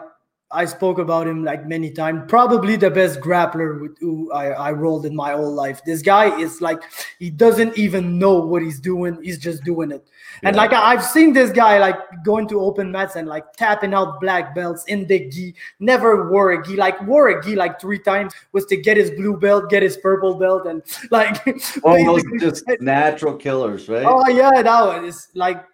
[0.55, 2.23] I spoke about him like many times.
[2.27, 5.83] Probably the best grappler with who I, I rolled in my whole life.
[5.83, 6.81] This guy is like
[7.19, 9.21] he doesn't even know what he's doing.
[9.21, 10.07] He's just doing it.
[10.41, 10.49] Yeah.
[10.49, 14.21] And like I've seen this guy like going to open mats and like tapping out
[14.21, 15.55] black belts in the gi.
[15.79, 16.77] Never wore a gi.
[16.77, 19.97] Like wore a gi like three times was to get his blue belt, get his
[19.97, 21.45] purple belt, and like
[21.83, 24.05] almost just natural killers, right?
[24.07, 25.65] Oh yeah, that was like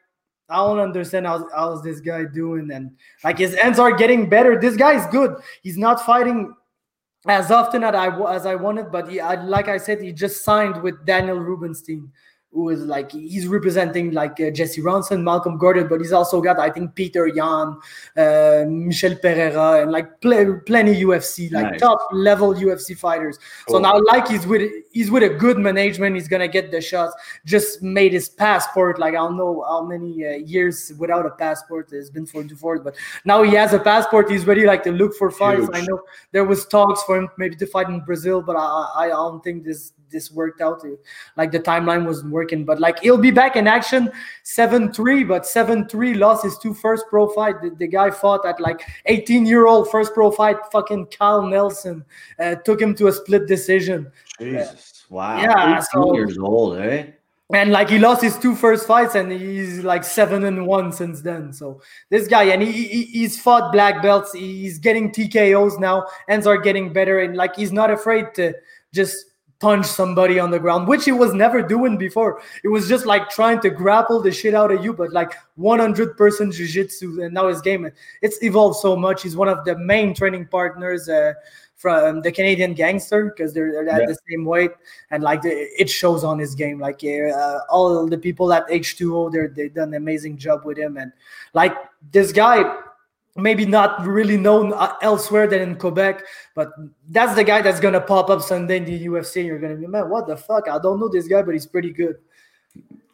[0.52, 2.70] I don't understand how, how's this guy doing.
[2.72, 2.92] And
[3.24, 4.60] like his ends are getting better.
[4.60, 5.36] This guy is good.
[5.64, 6.54] He's not fighting
[7.28, 10.44] as often as I as I wanted, but he, I, like I said, he just
[10.44, 12.12] signed with Daniel Rubenstein
[12.54, 16.60] who is like he's representing like uh, Jesse Ronson, Malcolm Gordon, but he's also got
[16.60, 17.78] I think Peter Yan,
[18.18, 21.80] uh, Michel Pereira, and like pl- plenty UFC like nice.
[21.80, 23.40] top level UFC fighters.
[23.68, 23.78] Cool.
[23.78, 27.16] So now like he's with he's with a good management, he's gonna get the shots.
[27.46, 31.90] Just made his passport like I don't know how many uh, years without a passport
[31.94, 34.30] it's been for Dufort, but now he has a passport.
[34.30, 35.62] He's ready like to look for fights.
[35.62, 35.70] Huge.
[35.74, 39.08] I know there was talks for him maybe to fight in Brazil, but I I
[39.08, 40.84] don't think this this worked out.
[41.38, 44.12] Like the timeline wasn't working, but like he'll be back in action.
[44.44, 47.62] Seven three, but seven three lost his two first pro fight.
[47.62, 50.58] The, the guy fought at like 18 year old first pro fight.
[50.72, 52.04] Fucking Kyle Nelson
[52.40, 54.12] uh, took him to a split decision.
[54.40, 55.42] Jesus, uh, wow.
[55.42, 57.12] Yeah, 18 so, years old, eh?
[57.54, 61.22] and like he lost his two first fights and he's like seven and one since
[61.22, 66.06] then so this guy and he, he, he's fought black belts he's getting tkos now
[66.30, 68.54] ends are getting better and like he's not afraid to
[68.94, 69.31] just
[69.62, 72.42] punch somebody on the ground, which he was never doing before.
[72.64, 76.18] It was just like trying to grapple the shit out of you, but like 100
[76.18, 77.22] percent jiu-jitsu.
[77.22, 77.90] And now his game,
[78.22, 79.24] it's evolved so much.
[79.24, 81.34] He's one of the main training partners uh,
[81.78, 84.08] from the Canadian gangster because they're, they're, at yeah.
[84.08, 84.72] the same weight.
[85.12, 86.80] And like the, it shows on his game.
[86.80, 90.98] Like uh, all the people at H2O, they're, they've done an amazing job with him.
[90.98, 91.14] And
[91.54, 91.76] like
[92.12, 92.64] this guy,
[93.36, 96.24] maybe not really known uh, elsewhere than in Quebec,
[96.56, 96.72] but
[97.10, 99.46] that's the guy that's gonna pop up Sunday in the UFC.
[99.46, 100.68] You're gonna be, man, what the fuck?
[100.68, 102.18] I don't know this guy, but he's pretty good.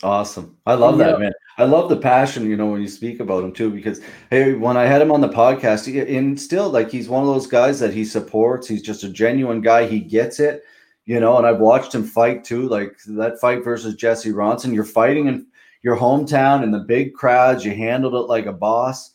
[0.04, 0.56] Awesome.
[0.66, 1.08] I love yeah.
[1.08, 1.32] that, man.
[1.58, 4.00] I love the passion, you know, when you speak about him too, because
[4.30, 7.28] hey, when I had him on the podcast, he, and still like he's one of
[7.28, 8.68] those guys that he supports.
[8.68, 9.88] He's just a genuine guy.
[9.88, 10.64] He gets it,
[11.06, 12.70] you know, and I've watched him fight too.
[12.70, 15.48] Like that fight versus Jesse Ronson, you're fighting in
[15.82, 19.14] your hometown in the big crowds, you handled it like a boss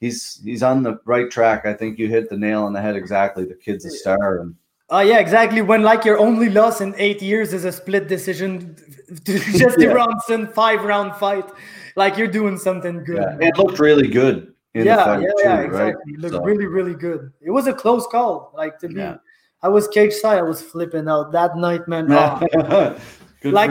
[0.00, 1.66] he's he's on the right track.
[1.66, 3.44] I think you hit the nail on the head exactly.
[3.44, 4.38] The kid's a star.
[4.38, 4.54] And
[4.90, 5.62] uh, yeah, exactly.
[5.62, 8.76] When like your only loss in eight years is a split decision
[9.24, 9.92] to Jesse yeah.
[9.92, 11.48] Ronson five round fight,
[11.96, 13.18] like you're doing something good.
[13.40, 13.48] Yeah.
[13.48, 14.54] It looked really good.
[14.74, 15.78] yeah, yeah, too, yeah, exactly.
[15.78, 15.94] Right?
[16.06, 16.42] It looked so.
[16.42, 17.32] really, really good.
[17.40, 18.52] It was a close call.
[18.54, 19.16] Like to be, yeah.
[19.62, 20.38] I was cage side.
[20.38, 22.08] I was flipping out that night, man.
[23.44, 23.50] Oh.
[23.52, 23.70] like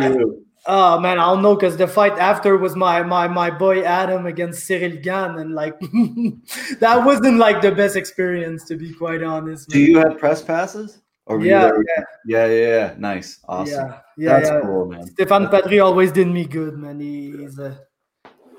[0.70, 4.26] Oh man, I don't know because the fight after was my my my boy Adam
[4.26, 5.80] against Ciryl Gane, and like
[6.80, 9.70] that wasn't like the best experience to be quite honest.
[9.70, 9.80] Man.
[9.80, 11.00] Do you have press passes?
[11.26, 13.90] Or yeah, yeah, yeah, yeah, yeah, Nice, awesome.
[13.90, 14.62] Yeah, yeah, that's yeah.
[14.62, 15.08] cool, man.
[15.08, 17.02] Stephane Patry always did me good, man.
[17.02, 17.80] He, he's a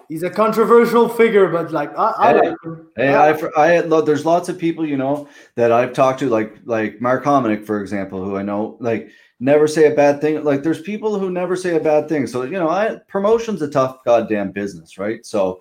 [0.09, 2.90] he's a controversial figure, but like I, I hey, like him.
[2.97, 6.57] Hey, I, I, I, there's lots of people you know that I've talked to, like
[6.64, 10.42] like Mark Hominick, for example, who I know like never say a bad thing.
[10.44, 12.27] Like there's people who never say a bad thing.
[12.27, 15.24] So you know, I promotion's a tough goddamn business, right?
[15.24, 15.61] So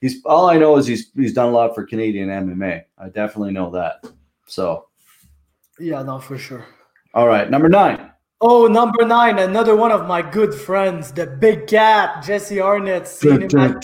[0.00, 2.82] he's all I know is he's he's done a lot for Canadian MMA.
[2.98, 4.04] I definitely know that.
[4.46, 4.86] So
[5.78, 6.64] yeah, no, for sure.
[7.14, 8.10] All right, number nine.
[8.40, 13.06] Oh, number nine, another one of my good friends, the big cat, Jesse Arnett.
[13.06, 13.80] Seen him at,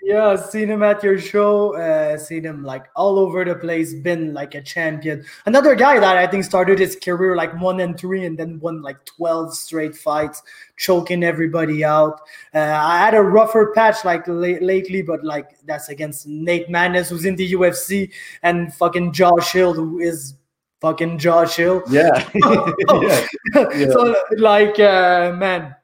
[0.00, 1.76] Yeah, seen him at your show.
[1.76, 3.92] Uh, seen him like all over the place.
[3.92, 5.24] Been like a champion.
[5.44, 8.80] Another guy that I think started his career like one and three, and then won
[8.80, 10.42] like twelve straight fights,
[10.76, 12.20] choking everybody out.
[12.54, 17.24] Uh, I had a rougher patch like lately, but like that's against Nate Maness, who's
[17.24, 18.12] in the UFC,
[18.44, 20.36] and fucking Josh Hill, who is
[20.80, 21.82] fucking Josh Hill.
[21.90, 22.28] Yeah.
[22.34, 23.26] yeah.
[23.54, 23.86] yeah.
[23.92, 25.74] So like uh, man,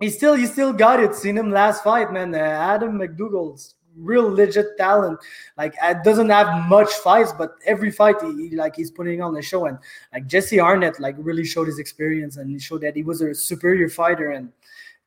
[0.00, 1.14] he still he still got it.
[1.14, 2.34] Seen him last fight, man.
[2.34, 5.18] Uh, Adam McDougall's real legit talent.
[5.56, 9.34] Like uh, doesn't have much fights, but every fight he, he, like he's putting on
[9.34, 9.66] the show.
[9.66, 9.78] And
[10.12, 13.34] like Jesse Arnett like really showed his experience and he showed that he was a
[13.34, 14.52] superior fighter and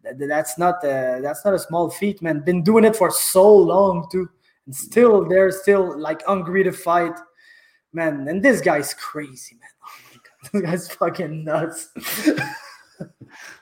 [0.04, 2.42] that's not uh, that's not a small feat, man.
[2.42, 4.30] Been doing it for so long too,
[4.66, 7.18] and still they're still like hungry to fight,
[7.94, 8.28] man.
[8.28, 9.70] And this guy's crazy, man.
[9.84, 11.90] Oh my god, this guy's fucking nuts.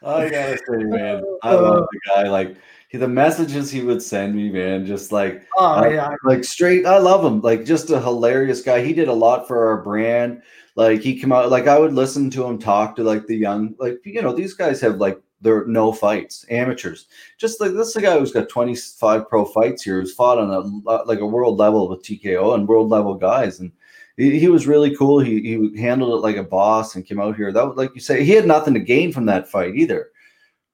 [0.03, 2.27] I gotta say, man, I love the guy.
[2.27, 2.57] Like
[2.89, 6.85] he, the messages he would send me, man, just like oh uh, yeah, like straight.
[6.85, 7.41] I love him.
[7.41, 8.83] Like just a hilarious guy.
[8.83, 10.41] He did a lot for our brand.
[10.75, 11.49] Like he came out.
[11.49, 13.75] Like I would listen to him talk to like the young.
[13.79, 17.07] Like you know, these guys have like they're no fights, amateurs.
[17.37, 20.51] Just like this, is a guy who's got 25 pro fights here, who's fought on
[20.51, 23.71] a like a world level with TKO and world level guys, and
[24.17, 25.19] he, he was really cool.
[25.19, 27.51] He he handled it like a boss and came out here.
[27.51, 30.09] That was like you say, he had nothing to gain from that fight either.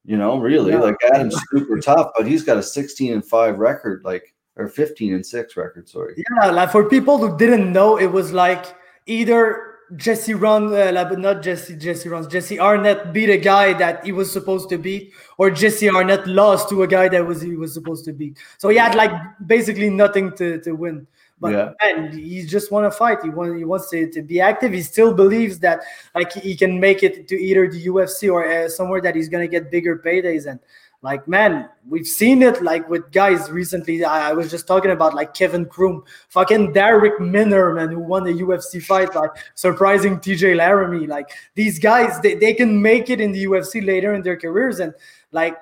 [0.06, 0.80] You know, really, Yeah.
[0.80, 5.14] like Adam's super tough, but he's got a 16 and five record, like or 15
[5.14, 5.88] and six record.
[5.88, 6.16] Sorry.
[6.40, 6.50] yeah.
[6.50, 8.66] Like for people who didn't know, it was like
[9.06, 14.04] either Jesse Ron, uh, like, not Jesse Jesse Runs, Jesse Arnett beat a guy that
[14.04, 17.56] he was supposed to beat, or Jesse Arnett lost to a guy that was he
[17.56, 18.38] was supposed to beat.
[18.58, 19.12] So he had like
[19.46, 21.08] basically nothing to to win.
[21.40, 21.72] But Yeah.
[21.84, 23.20] man, he just want to fight.
[23.24, 24.74] He wants he wants to, to be active.
[24.74, 25.84] He still believes that
[26.16, 29.48] like he can make it to either the UFC or uh, somewhere that he's gonna
[29.48, 30.50] get bigger paydays.
[30.50, 30.60] And
[31.04, 34.04] like man, we've seen it like with guys recently.
[34.04, 38.24] I, I was just talking about like Kevin Croom, fucking Darrick Minner, man, who won
[38.24, 41.06] the UFC fight, like surprising TJ Laramie.
[41.06, 44.80] Like these guys, they, they can make it in the UFC later in their careers,
[44.80, 44.92] and
[45.32, 45.56] like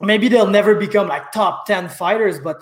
[0.00, 2.60] maybe they'll never become like top 10 fighters, but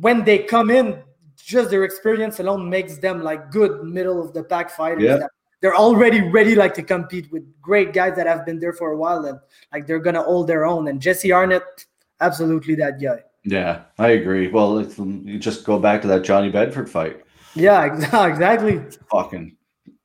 [0.00, 1.02] when they come in,
[1.44, 5.02] just their experience alone makes them like good middle of the pack fighters.
[5.04, 5.26] Yeah.
[5.60, 8.96] they're already ready like to compete with great guys that have been there for a
[8.96, 9.38] while and
[9.72, 10.88] like they're gonna hold their own.
[10.88, 11.86] And Jesse Arnett,
[12.20, 13.20] absolutely that guy.
[13.44, 14.48] Yeah, I agree.
[14.48, 17.22] Well, it's, um, you just go back to that Johnny Bedford fight.
[17.54, 17.84] Yeah,
[18.26, 18.80] exactly.
[19.10, 19.56] Fucking,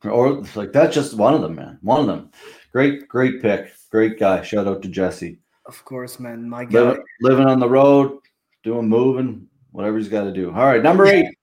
[0.03, 1.77] or like that's just one of them, man.
[1.81, 2.31] One of them.
[2.71, 3.73] Great, great pick.
[3.91, 4.41] Great guy.
[4.41, 5.39] Shout out to Jesse.
[5.65, 6.49] Of course, man.
[6.49, 6.79] My guy.
[6.79, 8.19] Living, living on the road,
[8.63, 9.47] doing moving,
[9.77, 10.47] whatever he's got to do.
[10.49, 11.37] All right, number eight.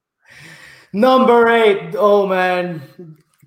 [0.93, 1.95] Number eight.
[1.97, 2.83] Oh man,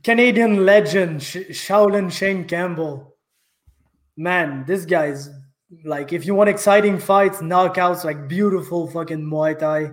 [0.02, 3.14] Canadian legend Sh- Shaolin Shane Campbell.
[4.16, 5.30] Man, this guy's
[5.84, 9.92] like, if you want exciting fights, knockouts, like beautiful fucking Muay Thai.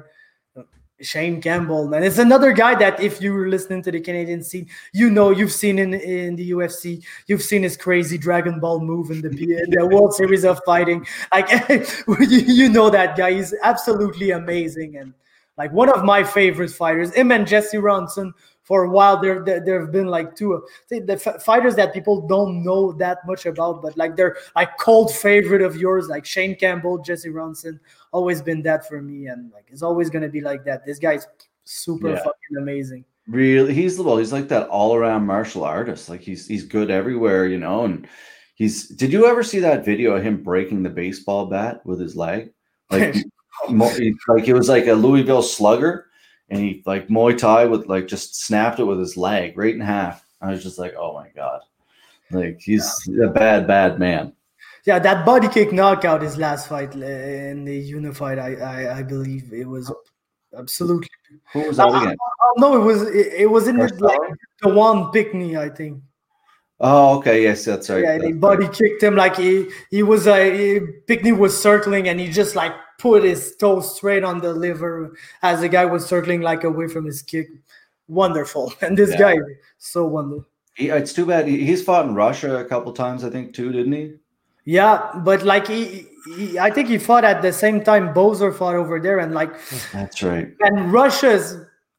[1.05, 5.11] Shane Campbell, man, it's another guy that if you're listening to the Canadian scene, you
[5.11, 9.21] know you've seen in in the UFC, you've seen his crazy Dragon Ball move in
[9.21, 11.07] the in the World Series of Fighting.
[11.33, 15.15] Like you, you know that guy, he's absolutely amazing and
[15.57, 17.15] like one of my favorite fighters.
[17.15, 18.33] Him and Jesse Ronson
[18.65, 19.21] for a while.
[19.21, 22.93] There, there, there have been like two the, the f- fighters that people don't know
[22.95, 27.29] that much about, but like they're like cold favorite of yours, like Shane Campbell, Jesse
[27.29, 27.79] Ronson.
[28.13, 30.85] Always been that for me, and like it's always gonna be like that.
[30.85, 31.27] This guy's
[31.65, 32.19] super Yeah.
[32.19, 33.05] fucking amazing.
[33.27, 36.09] Really, he's the well, he's like that all-around martial artist.
[36.11, 37.85] Like he's he's good everywhere, you know.
[37.85, 38.07] And
[38.55, 38.89] he's.
[38.89, 42.53] Did you ever see that video of him breaking the baseball bat with his leg?
[42.91, 43.15] Like,
[43.69, 46.07] like it was like a Louisville Slugger,
[46.55, 49.81] and he like Muay Thai with like just snapped it with his leg right in
[49.81, 50.25] half.
[50.41, 51.63] I was just like, oh my god,
[52.31, 52.87] like he's
[53.23, 54.33] a bad, bad man.
[54.87, 58.39] Yeah, that body kick knockout his last fight uh, in the unified.
[58.39, 59.93] I, I, I believe it was
[60.57, 61.09] absolutely.
[61.53, 62.17] Who was that again?
[62.21, 64.21] Oh no, it was it, it was in the, like
[64.63, 66.03] the one Pickney, I think.
[66.81, 68.03] Oh, okay, yes, that's right.
[68.03, 68.41] yeah, that's right.
[68.41, 72.57] body kicked him like he he was a he, Pickney was circling and he just
[72.57, 76.89] like put his toe straight on the liver as the guy was circling like away
[76.89, 77.49] from his kick.
[78.09, 79.19] Wonderful, and this Yeah.
[79.19, 79.37] guy
[79.79, 80.47] so wonderful.
[80.75, 81.47] He, it's too bad.
[81.47, 84.15] He, he's fought in Russia a couple times, I think, too, didn't he?
[84.65, 86.07] Yeah, but like he,
[86.37, 89.53] he I think he fought at the same time Boser fought over there, and like
[89.93, 90.49] That's right.
[90.61, 91.57] and Russia's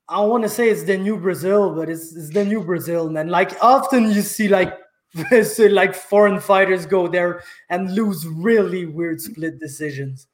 [0.07, 3.29] I want to say it's the new Brazil, but it's, it's the new Brazil, man.
[3.29, 4.77] Like often you see like
[5.43, 10.27] so, like foreign fighters go there and lose really weird split decisions,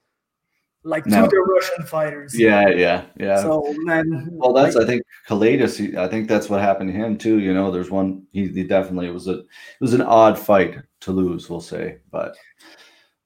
[0.83, 1.23] like No.
[1.23, 2.37] to the Russian fighters.
[2.37, 3.41] Yeah, yeah, yeah.
[3.41, 5.77] So man, well, that's like, I think Kalidas.
[5.77, 7.39] He, I think that's what happened to him too.
[7.39, 8.23] You know, there's one.
[8.31, 9.45] He, he definitely it was a it
[9.81, 11.49] was an odd fight to lose.
[11.49, 12.35] We'll say, but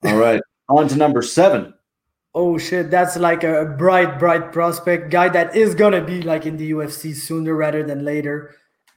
[0.03, 1.73] all right, on to number seven.
[2.37, 6.57] Oh shit, that's like a bright, bright prospect guy that is gonna be like in
[6.57, 8.53] the UFC sooner rather than later.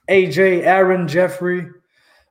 [0.09, 1.69] AJ Aaron Jeffery,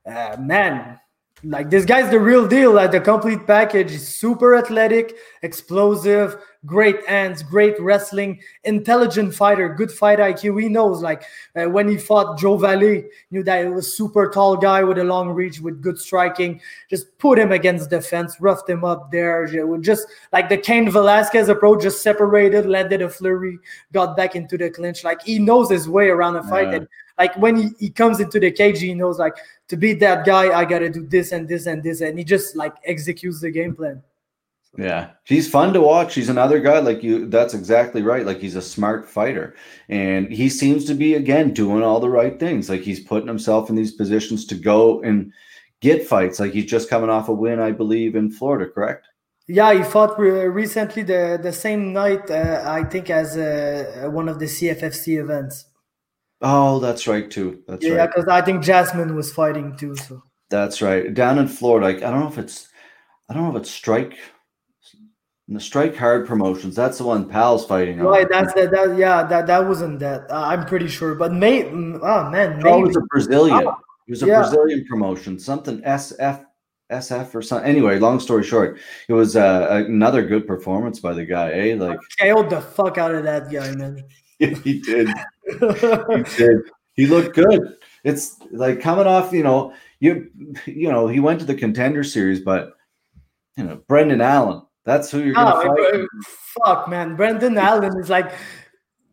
[0.05, 0.99] uh, man,
[1.43, 2.73] like this guy's the real deal.
[2.73, 3.91] Like the complete package.
[3.91, 10.61] He's super athletic, explosive, great hands, great wrestling, intelligent fighter, good fight IQ.
[10.61, 11.23] He knows like
[11.55, 15.03] uh, when he fought Joe Valle, knew that it was super tall guy with a
[15.03, 16.59] long reach with good striking.
[16.89, 19.47] Just put him against the fence, roughed him up there.
[19.79, 23.57] Just like the Cain Velasquez approach, just separated, landed a flurry,
[23.93, 25.03] got back into the clinch.
[25.03, 26.69] Like he knows his way around a fight.
[26.69, 26.75] Yeah.
[26.75, 26.87] And
[27.19, 29.35] like when he, he comes into the cage, he knows like
[29.67, 32.55] to beat that guy, I gotta do this and this and this, and he just
[32.55, 34.01] like executes the game plan.
[34.77, 36.13] Yeah, he's fun to watch.
[36.15, 37.27] He's another guy like you.
[37.27, 38.25] That's exactly right.
[38.25, 39.55] Like he's a smart fighter,
[39.89, 42.69] and he seems to be again doing all the right things.
[42.69, 45.33] Like he's putting himself in these positions to go and
[45.81, 46.39] get fights.
[46.39, 48.71] Like he's just coming off a win, I believe, in Florida.
[48.71, 49.07] Correct?
[49.47, 54.29] Yeah, he fought re- recently the the same night, uh, I think, as uh, one
[54.29, 55.65] of the CFFC events.
[56.41, 57.63] Oh, that's right too.
[57.67, 57.97] That's yeah, right.
[57.97, 59.95] Yeah, because I think Jasmine was fighting too.
[59.95, 61.13] So That's right.
[61.13, 62.69] Down in Florida, like, I don't know if it's,
[63.29, 64.17] I don't know if it's Strike,
[65.49, 66.75] the Strike Hard Promotions.
[66.75, 68.07] That's the one Pal's fighting on.
[68.07, 68.97] right, that's that, that.
[68.97, 70.29] Yeah, that that wasn't that.
[70.29, 73.67] Uh, I'm pretty sure, but may oh man, Oh, it was a Brazilian.
[73.67, 73.75] Oh,
[74.07, 74.39] it was a yeah.
[74.39, 76.45] Brazilian promotion, something SF,
[76.91, 77.67] SF or something.
[77.67, 81.51] Anyway, long story short, it was uh, another good performance by the guy.
[81.51, 81.75] Eh?
[81.75, 84.03] Like KO'd the fuck out of that guy, man.
[84.63, 85.09] he did.
[85.59, 86.57] He did.
[86.93, 87.75] He looked good.
[88.03, 90.29] It's like coming off, you know, you
[90.65, 92.73] you know, he went to the contender series, but
[93.57, 94.61] you know, Brendan Allen.
[94.85, 96.07] That's who you're gonna Oh, fight.
[96.65, 97.15] fuck, man.
[97.15, 98.31] Brendan Allen is like,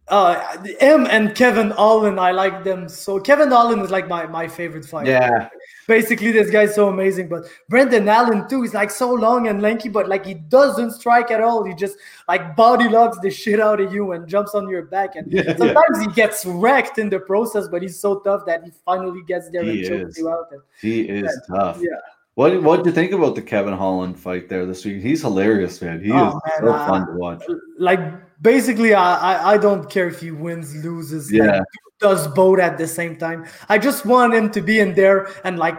[0.09, 2.19] uh, him and Kevin Allen.
[2.19, 3.19] I like them so.
[3.19, 5.11] Kevin Allen is like my my favorite fighter.
[5.11, 5.49] Yeah,
[5.89, 7.29] Basically, this guy's so amazing.
[7.29, 11.31] But Brendan Allen too is like so long and lanky, but like he doesn't strike
[11.31, 11.65] at all.
[11.65, 11.97] He just
[12.29, 15.17] like body locks the shit out of you and jumps on your back.
[15.17, 15.57] And Yeah, yeah.
[15.57, 19.51] sometimes he gets wrecked in the process, but he's so tough that he finally gets
[19.51, 20.47] there He and chokes you out.
[20.53, 21.79] And he is tough.
[21.81, 21.99] yeah.
[22.35, 25.01] What what did you think about the Kevin Holland fight there this week?
[25.03, 26.03] He's hilarious, man.
[26.05, 27.43] He Oh, is man, so uh, fun to watch.
[27.79, 28.01] like
[28.43, 31.61] basically I, I I don't care if he wins loses like, Yeah.
[32.01, 35.59] does both at the same time I just want him to be in there and
[35.59, 35.79] like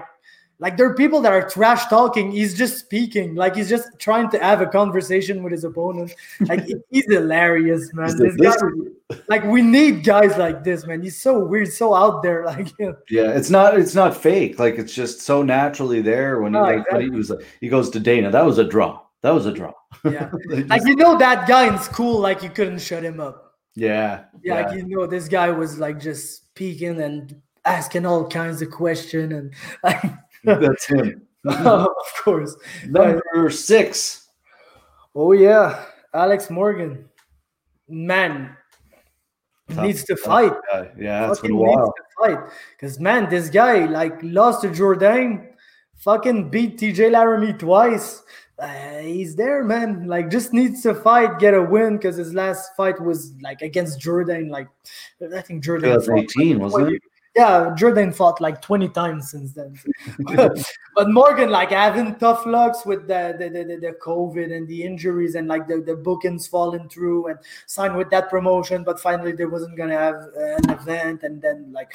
[0.59, 4.27] like there are people that are trash talking he's just speaking like he's just trying
[4.31, 9.43] to have a conversation with his opponent like he's hilarious man Is this guy, like
[9.45, 12.95] we need guys like this man he's so weird so out there like know.
[13.07, 14.57] Yeah, it's not it's not fake.
[14.57, 17.69] Like it's just so naturally there when he, Oh, like, when he was like, he
[17.69, 18.31] goes to Dana.
[18.31, 18.99] That was a draw.
[19.27, 19.73] That was a draw.
[20.05, 20.31] yeah
[20.67, 24.55] like you know that guy in school like you couldn't shut him up yeah, yeah,
[24.55, 24.55] yeah.
[24.61, 29.33] like you know this guy was like just peeking and asking all kinds of questions
[29.33, 29.53] and
[29.83, 30.01] like
[30.45, 31.27] That's him.
[31.45, 31.89] of
[32.23, 32.55] course
[32.85, 34.29] Number six.
[35.13, 37.03] oh yeah alex morgan
[37.89, 38.55] man
[39.69, 40.89] Tough- needs to fight guy.
[40.97, 41.93] Yeah, it's been a while.
[41.93, 42.49] to fight
[42.79, 45.49] because man this guy like lost to jordan
[45.97, 48.23] fucking beat tj laramie twice
[48.59, 52.75] uh, he's there man like just needs to fight get a win because his last
[52.75, 54.67] fight was like against jordan like
[55.35, 57.01] i think jordan 2018, wasn't it?
[57.37, 59.77] Yeah, Jourdain fought like 20 times since then.
[60.95, 65.35] but Morgan, like having tough lucks with the the, the, the- COVID and the injuries
[65.35, 67.37] and like the, the bookings falling through and
[67.67, 71.93] signed with that promotion, but finally they wasn't gonna have an event and then like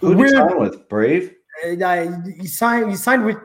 [0.00, 0.88] Who did weird sign with?
[0.88, 1.32] Brave?
[1.64, 2.06] uh,
[2.40, 3.38] he signed he signed with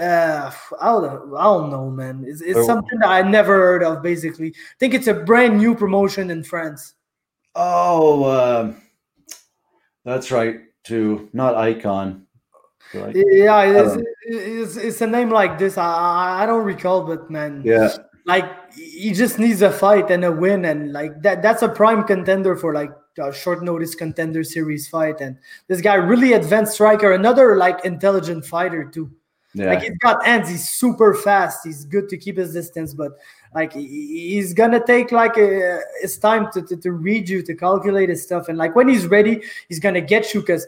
[0.00, 2.24] uh I don't, I don't know man.
[2.26, 2.66] It's, it's Oh.
[2.66, 4.48] something that I never heard of basically.
[4.48, 6.94] I think it's a brand new promotion in France.
[7.54, 8.80] Oh, um,
[10.04, 10.60] that's right.
[10.84, 11.28] Too.
[11.32, 12.24] Not Icon.
[12.94, 15.76] Like, yeah it's, it's, it's a name like this.
[15.76, 17.92] I, I I don't recall but man yeah,
[18.24, 22.04] like he just needs a fight and a win and like that that's a prime
[22.04, 25.20] contender for like a short notice contender series fight.
[25.20, 25.36] And
[25.66, 29.10] this guy really advanced striker another like intelligent fighter too
[29.58, 29.66] yeah.
[29.66, 31.64] like he's got hands he's super fast.
[31.64, 33.18] He's good to keep his distance but
[33.54, 38.08] like he's gonna take like a, his time to, to, to read you to calculate
[38.08, 38.48] his stuff.
[38.48, 40.66] And like when he's ready he's gonna get you because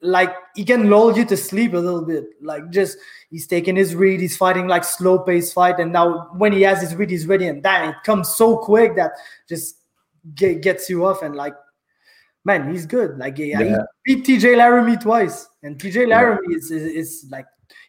[0.00, 2.26] like he can lull you to sleep a little bit.
[2.40, 2.98] Like just
[3.30, 5.80] he's taking his read he's fighting like slow pace fight.
[5.80, 7.48] And now when he has his read he's ready.
[7.48, 9.12] And that it comes so quick that
[9.48, 9.78] just
[10.34, 11.22] get, gets you off.
[11.22, 11.54] And like
[12.44, 13.18] man he's good.
[13.18, 13.60] Like yeah.
[13.60, 13.78] Yeah.
[14.04, 15.48] he beat tj laramie twice.
[15.62, 17.46] And tj laramie is, is, is like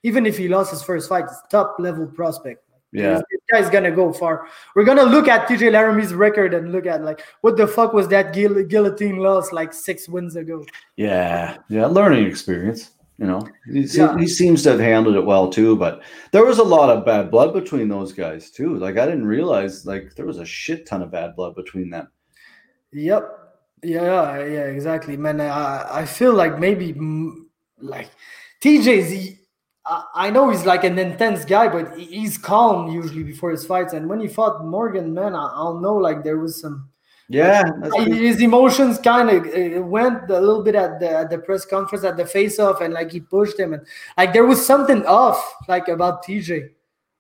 [0.10, 2.60] even if he lost his first fight it's top level prospect
[3.02, 3.20] Yeah.
[3.30, 4.36] this guy's gonna go far.
[4.76, 8.08] We're gonna look at TJ Laramie's record and look at like what the fuck was
[8.14, 10.58] that guil- guillotine loss like six wins ago.
[10.96, 12.82] Yeah, yeah, learning experience.
[13.18, 13.42] You know,
[13.74, 14.18] he, Yeah.
[14.22, 15.76] he seems to have handled it well too.
[15.76, 15.94] But
[16.34, 18.72] there was a lot of bad blood between those guys too.
[18.86, 22.08] Like I didn't realize like there was a shit ton of bad blood between them.
[22.92, 23.24] Yep.
[23.84, 25.40] Yeah, yeah, exactly, man.
[25.42, 26.88] I I feel like maybe
[27.80, 28.10] like
[28.64, 29.40] TJ's.
[29.88, 33.94] I know he's like an intense guy, but he's calm usually before his fights.
[33.94, 36.90] And when he fought Morgan, man, I, I'll know like there was some
[37.30, 41.38] Yeah, pretty- his emotions kind of uh, went a little bit at the at the
[41.38, 43.86] press conference at the face off and like he pushed him and
[44.18, 46.70] like there was something off like about TJ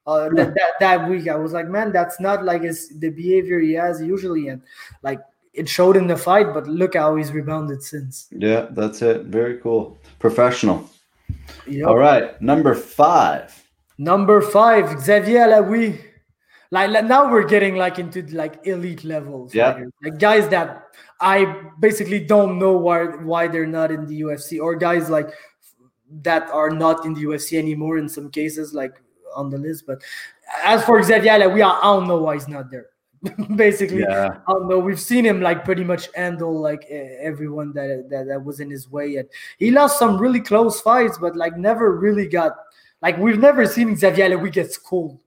[0.07, 3.59] uh, that, that that week I was like man that's not like his the behavior
[3.59, 4.61] he has usually and
[5.01, 5.21] like
[5.53, 8.27] it showed in the fight, but look how he's rebounded since.
[8.31, 9.25] Yeah, that's it.
[9.27, 9.97] Very cool.
[10.19, 10.87] Professional.
[11.67, 11.87] Yep.
[11.87, 13.63] All right, number five.
[13.97, 15.99] Number five, Xavier Alaoui.
[16.71, 19.53] Like, like now we're getting like into like elite levels.
[19.53, 19.79] Yeah.
[20.03, 20.83] Like guys that
[21.21, 25.29] I basically don't know why why they're not in the UFC, or guys like
[26.21, 29.01] that are not in the UFC anymore in some cases, like
[29.35, 29.85] on the list.
[29.87, 30.01] But
[30.63, 32.87] as for Xavier Alaoui, I, I don't know why he's not there.
[33.55, 34.37] basically, Yeah.
[34.47, 34.79] I don't know.
[34.79, 38.89] We've seen him like pretty much handle like everyone that, that that was in his
[38.89, 42.53] way, and he lost some really close fights, but like never really got
[43.01, 45.19] like we've never seen Xavier Alaoui get schooled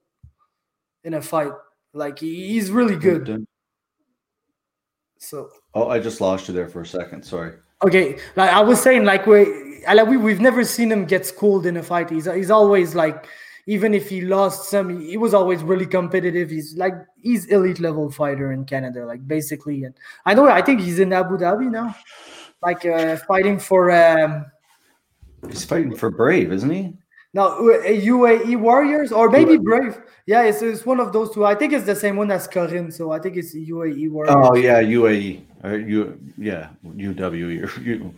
[1.03, 1.51] in a fight.
[1.93, 3.45] Like he's really good.
[5.17, 7.23] So Oh, I just lost you there for a second.
[7.23, 7.53] Sorry.
[7.85, 9.45] okay, like I was saying, like we
[9.87, 12.09] Alaoui, we've never seen him get schooled in a fight.
[12.09, 13.25] He's he's always like.
[13.69, 16.49] Even if he lost some, he was always really competitive.
[16.49, 19.83] He's like he's elite level fighter in Canada, like basically.
[19.83, 19.93] And
[20.25, 21.95] I know I think he's in Abu Dhabi now,
[22.61, 24.45] like uh, fighting for um,
[25.47, 26.93] He's fighting for Brave, isn't he?
[27.33, 30.01] No, UAE Warriors or maybe Brave.
[30.25, 31.45] Yeah, it's, it's one of those two.
[31.45, 34.35] I think it's the same one as Karim, so I think it's UAE Warriors.
[34.35, 35.43] Oh yeah, UAE.
[35.63, 37.83] Or U yeah, UW.
[37.85, 38.13] U,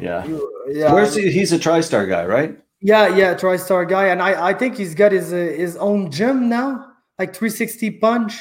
[0.00, 0.26] yeah.
[0.68, 1.30] yeah, Where's he?
[1.30, 2.58] He's a TriStar guy, right?
[2.80, 6.48] Yeah, yeah, TriStar guy, and I, I think he's got his uh, his own gym
[6.48, 8.34] now, like 360 Punch,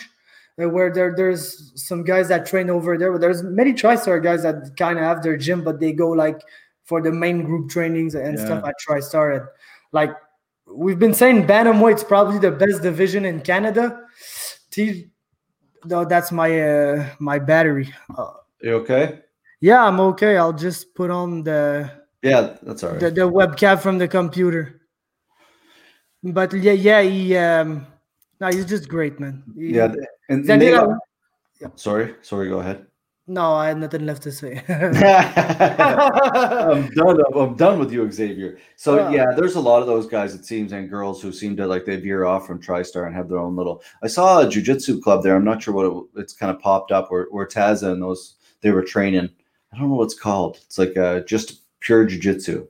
[0.62, 3.12] uh, where there there's some guys that train over there.
[3.12, 6.42] But there's many TriStar guys that kind of have their gym, but they go like
[6.84, 8.46] for the main group trainings and Yeah.
[8.46, 9.38] stuff at TriStar.
[9.40, 9.48] And
[9.92, 10.12] like
[10.68, 14.02] we've been saying, bantamweight's probably the best division in Canada.
[14.70, 15.08] T,
[15.86, 17.94] no, that's my uh, my battery.
[18.16, 19.22] Uh, You okay?
[19.62, 20.38] yeah, I'm okay.
[20.38, 21.90] I'll just put on the
[22.26, 23.00] Yeah, that's all right.
[23.00, 24.82] the, the webcam from the computer.
[26.24, 27.86] But yeah, yeah, he um
[28.42, 29.44] no, he's just great, man.
[29.56, 29.86] He- yeah,
[30.30, 30.78] and, and Xavier they-
[31.68, 32.50] Alaoui- sorry, sorry.
[32.50, 32.86] Go ahead.
[33.28, 34.64] no, I had nothing left to say.
[34.70, 34.94] I'm
[36.92, 37.20] done.
[37.36, 38.58] I'm done with you, Xavier.
[38.76, 39.12] So Yeah.
[39.18, 41.86] yeah, there's a lot of those guys, it seems, and girls who seem to like
[41.86, 43.82] they veer off from TriStar and have their own little.
[44.04, 45.36] I saw a jujitsu club there.
[45.36, 48.36] I'm not sure what it, it's kind of popped up where where Taza and those
[48.62, 49.30] they were training.
[49.74, 50.58] I don't know what it's called.
[50.66, 52.68] It's like uh, just pure jujitsu.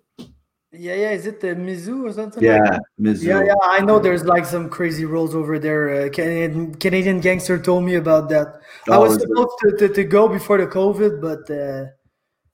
[0.71, 2.43] yeah, yeah, is it the Mizu or something?
[2.43, 2.81] Yeah, that?
[2.99, 3.23] Mizu.
[3.23, 5.83] Yeah, yeah, I know there's like some crazy rules over there.
[5.89, 8.47] Uh, Canadian, Canadian gangster told me about that.
[8.91, 11.85] I Oh, was supposed to, to, to go before the COVID, but uh,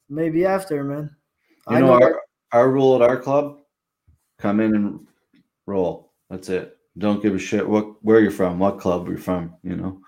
[0.07, 1.09] maybe after, man.
[1.69, 2.05] You I know, know.
[2.05, 2.21] our,
[2.53, 3.57] our rule at our club:
[4.37, 5.07] come in and
[5.65, 6.13] roll.
[6.29, 6.77] That's it.
[6.97, 9.55] Don't give a shit what where you're from, what club you're from.
[9.63, 10.01] You know.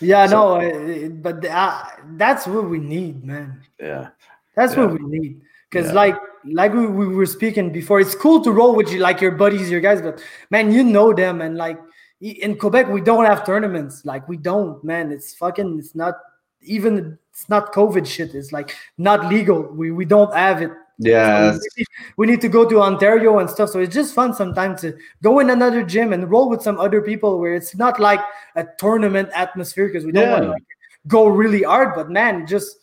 [0.00, 1.84] yeah, so- no, uh, but uh,
[2.16, 3.60] that's what we need, man.
[3.78, 4.08] Yeah.
[4.56, 4.86] That's Yeah.
[4.86, 5.42] what we need.
[5.70, 5.94] Because Yeah.
[5.94, 9.32] like like we, we were speaking before, it's cool to roll with you like your
[9.32, 11.78] buddies, your guys, but man, you know them and like
[12.20, 14.04] in Quebec we don't have tournaments.
[14.04, 15.12] Like we don't, man.
[15.12, 16.14] It's fucking it's not
[16.62, 18.34] even it's not COVID shit.
[18.34, 19.62] It's like not legal.
[19.62, 20.72] We we don't have it.
[20.98, 21.52] Yeah.
[21.52, 21.84] So we,
[22.16, 23.70] we need to go to Ontario and stuff.
[23.70, 27.00] So it's just fun sometimes to go in another gym and roll with some other
[27.00, 28.20] people where it's not like
[28.56, 30.64] a tournament atmosphere because we don't want to like
[31.06, 31.94] go really hard.
[31.94, 32.78] But man, just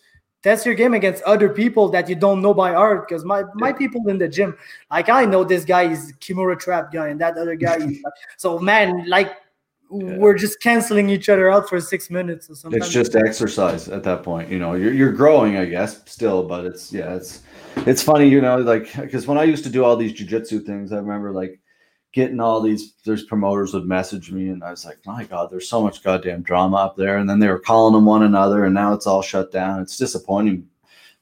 [0.46, 3.08] test your game against other people that you don't know by heart.
[3.08, 4.56] Because my my people in the gym,
[4.92, 7.78] like I know this guy is Kimura Trap guy and that other guy.
[7.78, 8.04] is
[8.38, 9.32] so man, like
[9.90, 12.82] we're just canceling each other out for six minutes or something.
[12.82, 16.66] it's just exercise at that point you know you're, you're growing i guess still but
[16.66, 17.44] it's yeah it's
[17.86, 20.92] it's funny you know like because when i used to do all these jujitsu things
[20.92, 21.62] i remember like
[22.16, 25.68] getting all these there's promoters would message me and i was like my god there's
[25.68, 27.18] so much goddamn drama up there.
[27.18, 29.82] And then they were calling them one another and now it's all shut down.
[29.82, 30.66] It's disappointing.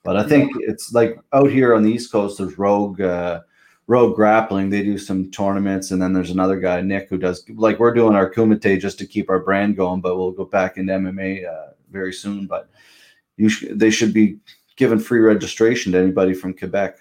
[0.03, 3.41] But i think it's like out here on the east coast there's rogue uh
[3.87, 4.69] rogue grappling.
[4.69, 8.15] They do some tournaments and then there's another guy nick who does like we're doing
[8.15, 11.71] our kumite just to keep our brand going but we'll go back into mma uh,
[11.89, 12.45] very soon.
[12.45, 12.69] But
[13.35, 14.37] you sh- they should be
[14.75, 16.97] giving free registration to anybody from quebec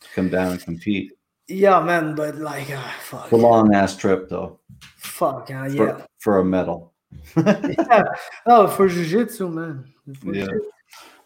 [0.00, 1.12] to come down and compete
[1.48, 2.14] yeah, man.
[2.14, 4.60] But like, ah, fuck, a long ass trip though
[4.96, 6.06] fuck, ah, for, yeah.
[6.18, 6.92] for a medal
[7.36, 8.04] yeah.
[8.46, 9.84] Oh, for jiu-jitsu, man.
[10.20, 10.46] For Yeah.
[10.46, 10.70] jiu-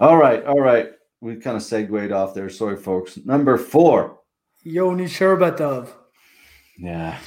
[0.01, 0.91] all right all right
[1.21, 4.19] we kind of segued off there sorry folks number four
[4.65, 5.89] Yoni Sherbatov.
[6.79, 7.19] yeah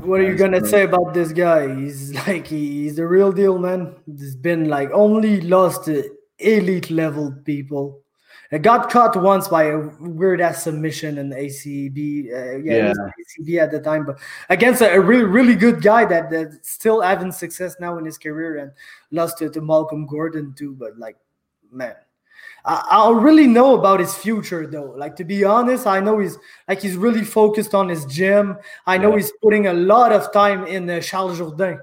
[0.00, 1.74] What are you gonna say about this guy?
[1.74, 3.96] He's like he's the real deal, man.
[4.06, 6.08] He's been like only lost to
[6.38, 8.02] elite level people.
[8.50, 12.32] It got caught once by a weird ass submission in the ACB.
[12.32, 16.04] Uh, yeah, was ACB at the time, but against a, a really really good guy
[16.04, 18.72] that that still having success now in his career and
[19.12, 20.74] lost to, to Malcolm Gordon too.
[20.74, 21.16] But like,
[21.70, 21.94] man,
[22.64, 24.94] I, I'll really know about his future though.
[24.96, 26.36] Like to be honest, I know he's
[26.66, 28.56] like he's really focused on his gym.
[28.84, 29.16] I know Yeah.
[29.18, 31.78] he's putting a lot of time in uh, Charles Jourdain.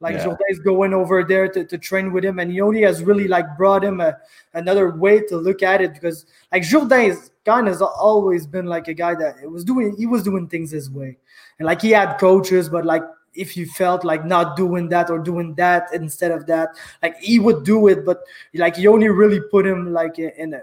[0.00, 0.36] Like Yeah.
[0.50, 3.82] is going over there to, to train with him, and Yoni has really like brought
[3.82, 4.18] him a,
[4.52, 8.66] another way to look at it because like Jourdain is kind of has always been
[8.66, 11.16] like a guy that it was doing he was doing things his way,
[11.58, 15.18] and like he had coaches, but like if you felt like not doing that or
[15.18, 16.70] doing that instead of that,
[17.02, 18.20] like he would do it, but
[18.54, 20.60] like Yoni really put him like in a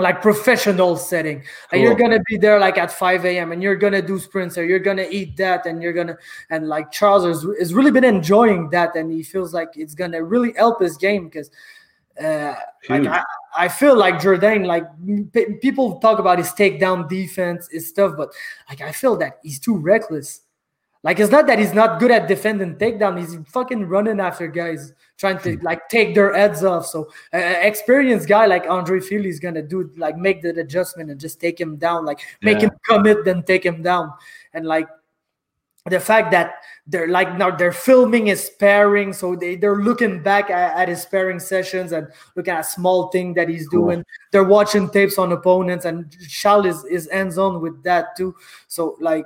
[0.00, 1.42] like professional setting.
[1.70, 3.52] Like you're gonna be there like at 5 a.m.
[3.52, 6.16] and you're gonna do sprints or you're gonna eat that and you're gonna
[6.50, 10.22] and like Charles has, has really been enjoying that and he feels like it's gonna
[10.22, 11.50] really help his game because
[12.20, 12.54] uh
[12.88, 13.22] like I,
[13.56, 14.84] I feel like Jourdain like
[15.32, 18.30] p- people talk about his takedown defense his stuff but
[18.68, 20.40] like I feel that he's too reckless
[21.02, 24.92] like it's not that he's not good at defending takedown he's fucking running after guys
[25.20, 26.86] trying to like take their heads off.
[26.86, 27.04] So
[27.34, 31.38] uh, experienced guy like Andre Fili is gonna do like make that adjustment and just
[31.38, 32.68] take him down like make Yeah.
[32.68, 34.12] him commit then take him down.
[34.54, 34.88] And like
[35.86, 36.54] the fact that
[36.86, 41.02] they're like now they're filming his sparring so they, they're looking back at, at his
[41.02, 42.06] sparring sessions and
[42.36, 43.86] looking at a small thing that he's Cool.
[43.86, 44.04] doing.
[44.30, 48.34] They're watching tapes on opponents and Charles is, is hands on with that too.
[48.68, 49.24] So like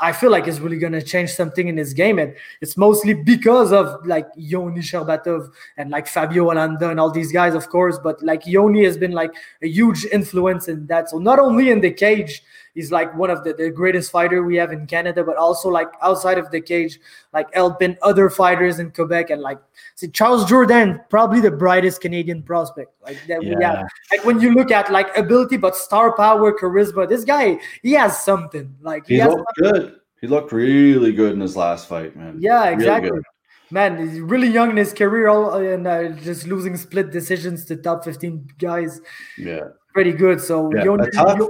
[0.00, 3.72] I feel like it's really gonna change something in his game, and it's mostly because
[3.72, 7.98] of like Yoni Sherbatov and like Fabio Olanda and all these guys, of course.
[7.98, 9.32] But like Yoni has been like
[9.62, 11.10] a huge influence in that.
[11.10, 12.42] So not only in the cage,
[12.74, 15.88] he's like one of the, the greatest fighter we have in Canada, but also like
[16.02, 16.98] outside of the cage,
[17.32, 19.58] like helping other fighters in Quebec and like
[19.94, 23.86] see Charles Jourdain, probably the brightest Canadian prospect like that we have.
[24.10, 28.24] Like when you look at like ability, but star power, charisma, this guy he has
[28.24, 28.74] something.
[28.82, 29.96] Like He has looked good.
[30.20, 32.36] He looked really good in his last fight, man.
[32.40, 33.10] yeah, exactly.
[33.10, 33.22] good.
[33.70, 37.76] Man, he's really young in his career, all and uh, just losing split decisions to
[37.76, 39.00] top fifteen guys.
[39.38, 39.68] Yeah.
[39.92, 40.40] Pretty good.
[40.40, 41.48] So Yeah, a tough-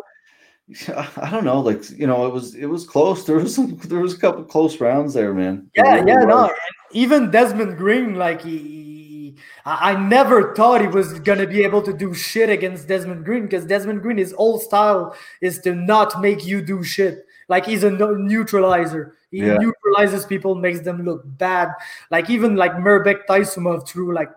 [1.19, 3.25] I don't know, like you know, it was it was close.
[3.27, 5.71] There was some there was a couple close rounds there, man.
[5.77, 6.37] Yeah, really yeah, no.
[6.43, 6.51] was.
[6.93, 11.83] Even Desmond Green, like he, he- I I never thought he was gonna be able
[11.83, 16.21] to do shit against Desmond Green because Desmond Green, his old style is to not
[16.23, 17.27] make you do shit.
[17.49, 19.15] Like he's a no- neutralizer.
[19.31, 19.57] He Yeah.
[19.59, 21.71] neutralizes people, makes them look bad.
[22.11, 24.31] Like even like Mairbek Taisumov threw like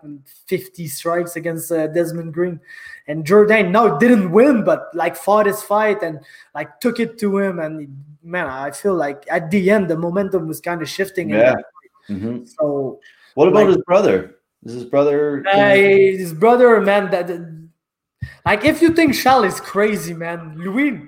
[0.46, 2.60] 50 strikes against uh, Desmond Green,
[3.06, 6.20] and Jourdain no didn't win, but like fought his fight and
[6.54, 7.58] like took it to him.
[7.60, 11.30] And man, I feel like at the end the momentum was kind of shifting.
[11.30, 11.54] Yeah.
[12.08, 12.48] Mhm.
[12.48, 13.00] so
[13.34, 14.34] What about Like- his brother?
[14.64, 15.44] Is his brother?
[15.46, 17.30] uh, his brother, man, that
[18.44, 21.00] like if you think Shal is crazy, man, Louis is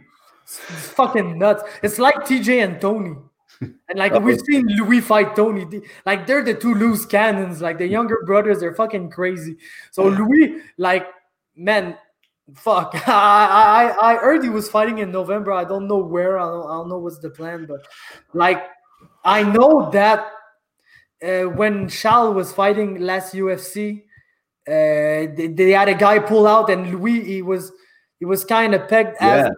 [0.59, 1.63] fucking nuts.
[1.83, 3.17] It's like TJ and Tony.
[3.61, 7.61] And like we've seen Louis fight Tony, like they're the two loose cannons.
[7.61, 9.57] Like the younger brothers, they're fucking crazy.
[9.91, 11.07] So Louis, like,
[11.57, 11.97] man,
[12.55, 12.95] fuck.
[13.07, 15.53] I I I heard he was fighting in November.
[15.53, 16.39] I don't know where.
[16.39, 17.87] I don't, I don't know what's the plan, but
[18.33, 18.65] like
[19.25, 20.27] I know that
[21.23, 24.05] uh, when Charles was fighting last UFC,
[24.67, 27.73] uh, they, they had a guy pull out, and Louis he was
[28.19, 29.51] he was kind of pegged as Yeah.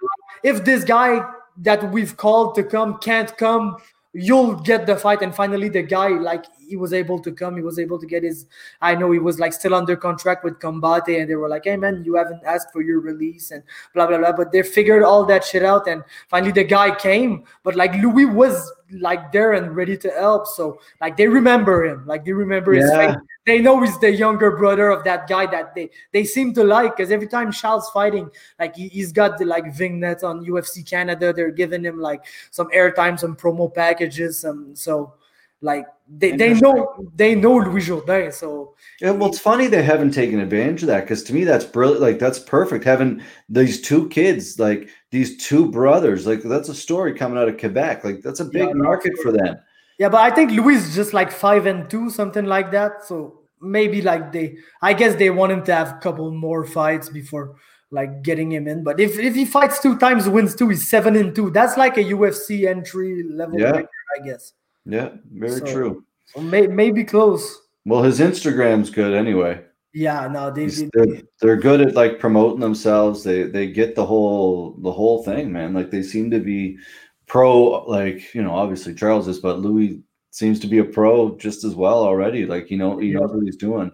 [0.43, 1.27] If this guy
[1.59, 3.77] that we've called to come can't come,
[4.15, 5.23] you'll get the fight.
[5.23, 7.57] And finally, the guy like he was able to come.
[7.57, 8.47] He was able to get his.
[8.81, 11.77] I know he was like still under contract with Combate, and they were like, "Hey
[11.77, 13.63] man, you haven't asked for your release," and
[13.95, 14.33] blah blah blah.
[14.33, 17.45] But they figured all that shit out, and finally the guy came.
[17.63, 22.07] But like Louis was like there and ready to help, so like they remember him,
[22.07, 23.17] like they remember his face.
[23.45, 26.97] They know he's the younger brother of that guy that they they seem to like
[26.97, 31.33] because every time Charles fighting, like he, he's got the like vignettes on UFC Canada.
[31.33, 35.15] They're giving him like some airtime, some promo packages, some so
[35.63, 38.33] like they, they know they know Louis Jourdain.
[38.35, 41.65] So Yeah, well, it's funny they haven't taken advantage of that because to me that's
[41.65, 42.03] brilliant.
[42.03, 46.27] Like that's perfect having these two kids, like these two brothers.
[46.27, 48.05] Like that's a story coming out of Quebec.
[48.05, 49.57] Like that's a big Yeah, market for them.
[49.99, 53.05] yeah, but I think Louis is just like five and two, something like that.
[53.05, 57.09] So maybe like they, I guess they want him to have a couple more fights
[57.09, 57.55] before
[57.93, 58.83] like getting him in.
[58.83, 61.51] But if if he fights two times, wins two, he's seven and two.
[61.51, 63.83] That's like a UFC entry level, Yeah.
[64.19, 64.53] I guess.
[64.85, 66.05] Yeah, very So- true.
[66.41, 67.61] May, maybe close.
[67.85, 69.61] Well, his Instagram's good anyway.
[69.93, 73.23] Yeah, no, they, they, they're, they're good at like promoting themselves.
[73.23, 75.75] They they get the whole the whole thing, man.
[75.75, 76.79] Like they seem to be
[77.27, 77.85] pro.
[77.85, 81.75] Like you know, obviously Charles is, but Louis seems to be a pro just as
[81.75, 82.47] well already.
[82.47, 83.19] Like you know, he Yeah.
[83.19, 83.93] knows what he's doing.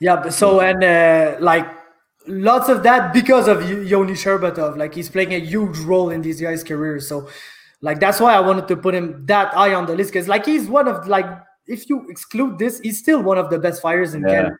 [0.00, 1.66] Yeah, but so and uh, like
[2.26, 4.76] lots of that because of Yoni Sherbatov.
[4.76, 7.08] Like he's playing a huge role in these guys' careers.
[7.08, 7.28] So
[7.84, 10.44] like that's why I wanted to put him that high on the list because like
[10.46, 11.26] he's one of like
[11.66, 14.34] if you exclude this, he's still one of the best fighters in Yeah.
[14.34, 14.56] Canada.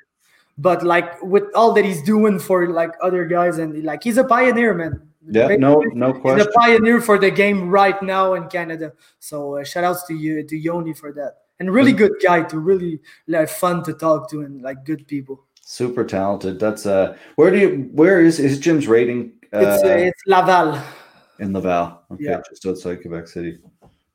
[0.56, 4.24] But like with all that he's doing for like other guys and like he's a
[4.24, 5.00] pioneer, man.
[5.26, 6.38] Yeah, no, no question.
[6.38, 8.92] He's a pioneer for the game right now in Canada.
[9.20, 11.32] So uh, shout outs to you to Yoni for that.
[11.60, 15.36] and really good guy to really like fun to talk to and like good people.
[15.62, 16.60] Super talented.
[16.60, 17.68] That's uh, where do you
[18.00, 19.32] where is is Jim's rating?
[19.52, 20.78] Uh, It's uh, it's Laval.
[21.38, 22.02] In Laval.
[22.12, 22.40] Okay, Yeah.
[22.48, 23.58] just outside Quebec City.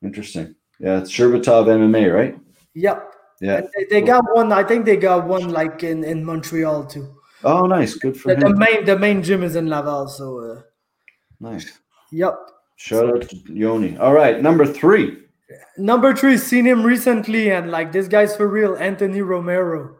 [0.03, 0.55] Interesting.
[0.79, 2.37] Yeah, it's Sherbatov MMA, right?
[2.73, 3.13] Yep.
[3.41, 3.61] Yeah.
[3.61, 4.51] They, they got one.
[4.51, 7.15] I think they got one like in in Montreal too.
[7.43, 7.95] Oh, nice.
[7.95, 10.07] Good for The, the main the main gym is in Laval.
[10.07, 10.61] So uh,
[11.39, 11.79] Nice.
[12.11, 12.35] yep.
[12.75, 13.97] Shout out to Yoni.
[13.97, 15.23] All right, number three.
[15.77, 19.95] Number three, seen him recently, and like this guy's for real, Anthony Romero.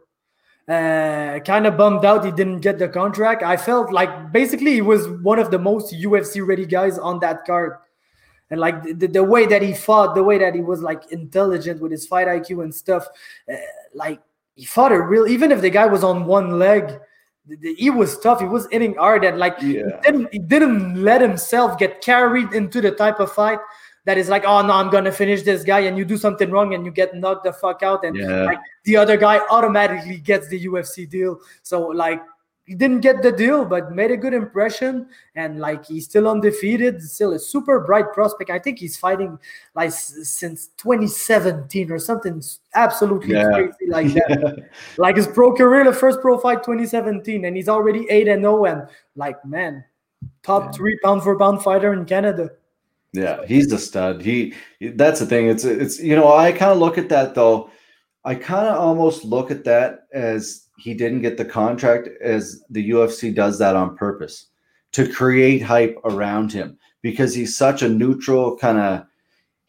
[0.70, 3.42] Uh, kind of bummed out he didn't get the contract.
[3.42, 7.44] I felt like basically he was one of the most UFC ready guys on that
[7.44, 7.78] card,
[8.52, 11.82] and like the, the way that he fought, the way that he was like intelligent
[11.82, 13.08] with his fight IQ and stuff,
[13.52, 13.56] uh,
[13.96, 14.22] like
[14.56, 15.26] he fought a real.
[15.26, 17.00] Even if the guy was on one leg,
[17.78, 18.40] he was tough.
[18.40, 19.84] He was hitting hard, and like Yeah.
[19.96, 23.58] he didn't he didn't let himself get carried into the type of fight
[24.10, 26.74] that is like, oh no, I'm gonna finish this guy, and you do something wrong
[26.74, 28.44] and you get knocked the fuck out, and Yeah.
[28.50, 28.58] like
[28.90, 31.38] the other guy automatically gets the UFC deal.
[31.62, 32.20] So like
[32.66, 37.02] he didn't get the deal, but made a good impression, and like he's still undefeated,
[37.04, 38.50] still a super bright prospect.
[38.50, 39.38] I think he's fighting
[39.76, 42.42] like since 2017 or something
[42.74, 43.52] absolutely Yeah.
[43.54, 44.70] crazy like that.
[44.98, 48.66] like his pro career, the first pro fight 2017, and he's already eight and zero,
[48.66, 49.84] and like man,
[50.44, 50.72] top Yeah.
[50.78, 52.50] three pound for pound fighter in Canada.
[53.14, 54.22] Yeah, he's a stud.
[54.22, 54.54] He
[54.94, 55.48] that's the thing.
[55.48, 57.72] It's it's you know, I kind of look at that though.
[58.24, 62.92] I kind of almost look at that as he didn't get the contract as the
[62.92, 64.48] UFC does that on purpose
[64.92, 69.06] to create hype around him because he's such a neutral kind of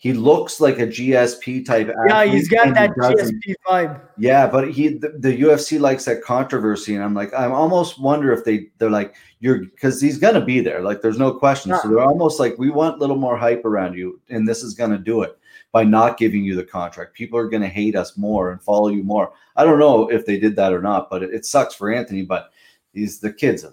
[0.00, 4.00] he looks like a GSP type Yeah, he's got he that doesn't- GSP vibe.
[4.16, 8.32] Yeah, but he the, the UFC likes that controversy, and I'm like, I almost wonder
[8.32, 11.76] if they they're like you're because he's gonna be there, like there's no question.
[11.82, 14.72] So they're almost like we want a little more hype around you, and this is
[14.72, 15.36] gonna do it
[15.70, 17.12] by not giving you the contract.
[17.12, 19.34] People are gonna hate us more and follow you more.
[19.56, 22.22] I don't know if they did that or not, but it, it sucks for Anthony.
[22.22, 22.52] But
[22.94, 23.66] he's the kids.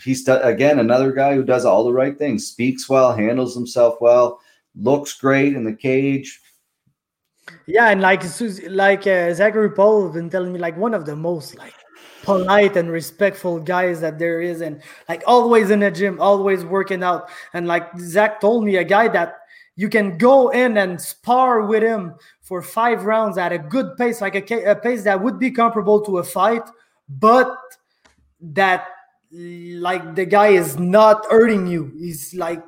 [0.00, 4.40] He's again another guy who does all the right things, speaks well, handles himself well,
[4.74, 6.40] looks great in the cage.
[7.66, 8.22] Yeah, and like
[8.68, 11.74] like uh, Zachary Paul has been telling me, like one of the most like
[12.22, 17.02] polite and respectful guys that there is, and like always in the gym, always working
[17.02, 17.28] out.
[17.52, 19.38] And like Zach told me, a guy that
[19.76, 24.20] you can go in and spar with him for five rounds at a good pace,
[24.20, 26.62] like a, a pace that would be comparable to a fight,
[27.08, 27.56] but
[28.40, 28.86] that
[29.30, 31.92] like the guy is not hurting you.
[31.98, 32.62] He's like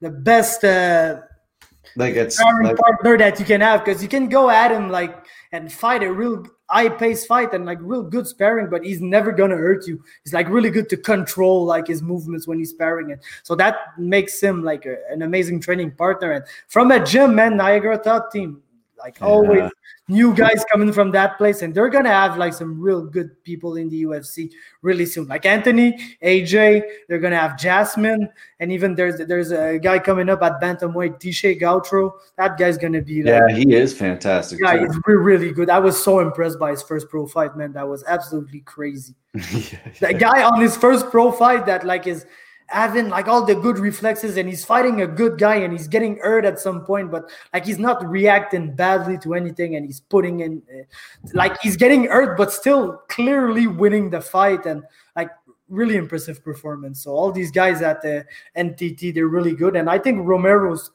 [0.00, 0.64] the best.
[0.64, 1.20] Uh,
[1.96, 5.24] Like it's like, partner that you can have because you can go at him like
[5.52, 9.32] and fight a real high pace fight and like real good sparring, but he's never
[9.32, 10.02] gonna hurt you.
[10.24, 13.24] He's like really good to control like his movements when he's sparring it.
[13.42, 16.32] So that makes him like a- an amazing training partner.
[16.32, 18.62] And from a gym, man, Niagara top team,
[19.02, 19.26] like Yeah.
[19.26, 19.70] always
[20.08, 23.76] new guys coming from that place, and they're gonna have like some real good people
[23.76, 24.50] in the UFC
[24.82, 25.26] really soon.
[25.28, 28.28] Like Anthony, AJ, they're gonna have Jasmine,
[28.58, 32.12] and even there's there's a guy coming up at bantamweight, Tisha Gautro.
[32.36, 34.58] That guy's gonna be like, yeah, he is fantastic.
[34.62, 34.86] yeah, too.
[34.86, 35.70] he's re- really good.
[35.70, 37.72] I was so impressed by his first pro fight, man.
[37.72, 39.14] That was absolutely crazy.
[40.00, 42.26] That guy on his first pro fight that like is
[42.70, 46.16] having like all the good reflexes and he's fighting a good guy and he's getting
[46.18, 50.40] hurt at some point, but like he's not reacting badly to anything and he's putting
[50.40, 50.84] in uh,
[51.34, 54.84] like he's getting hurt, but still clearly winning the fight and
[55.16, 55.30] like
[55.68, 57.02] really impressive performance.
[57.02, 58.24] So all these guys at the
[58.56, 60.92] NTT, they're really good, and I think Romero's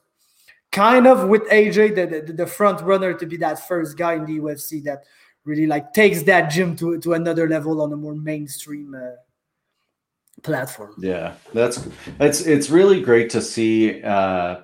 [0.71, 4.25] kind of with AJ the, the the front runner to be that first guy in
[4.25, 5.03] the UFC that
[5.43, 9.15] really like takes that gym to to another level on a more mainstream uh,
[10.45, 10.93] platform.
[10.99, 11.87] Yeah, that's
[12.19, 14.01] it's it's really great to see.
[14.01, 14.61] Uh,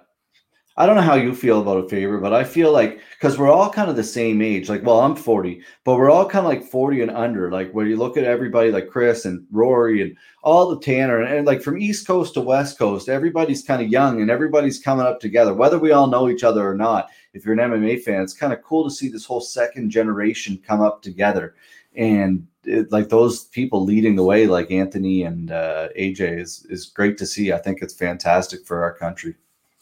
[0.78, 3.52] I don't know how you feel about a favor, but I feel like because we're
[3.52, 4.70] all kind of the same age.
[4.70, 7.52] Like, well, I'm 40, but we're all kind of like 40 and under.
[7.52, 11.34] Like, when you look at everybody, like Chris and Rory and all the Tanner, and,
[11.34, 15.06] and like from East Coast to West Coast, everybody's kind of young and everybody's coming
[15.06, 17.10] up together, whether we all know each other or not.
[17.34, 20.62] If you're an MMA fan, it's kind of cool to see this whole second generation
[20.66, 21.56] come up together
[21.96, 26.86] and it, like those people leading the way, like Anthony and uh, AJ, is is
[26.86, 27.52] great to see.
[27.52, 29.36] I think it's fantastic for our country.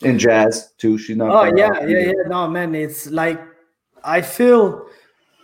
[0.03, 0.97] And Jazz too.
[0.97, 1.29] She's not.
[1.31, 1.99] Oh yeah, yeah, either.
[1.99, 2.13] yeah.
[2.27, 3.41] No, man, it's like
[4.03, 4.87] I feel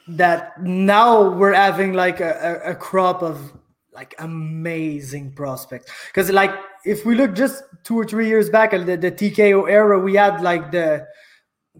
[0.08, 3.54] that now we're having like a, a, a crop of
[3.94, 5.92] like amazing prospects.
[6.08, 6.52] Because like
[6.86, 10.16] if we look just two or three years back at the, the TKO era, we
[10.16, 11.08] had like the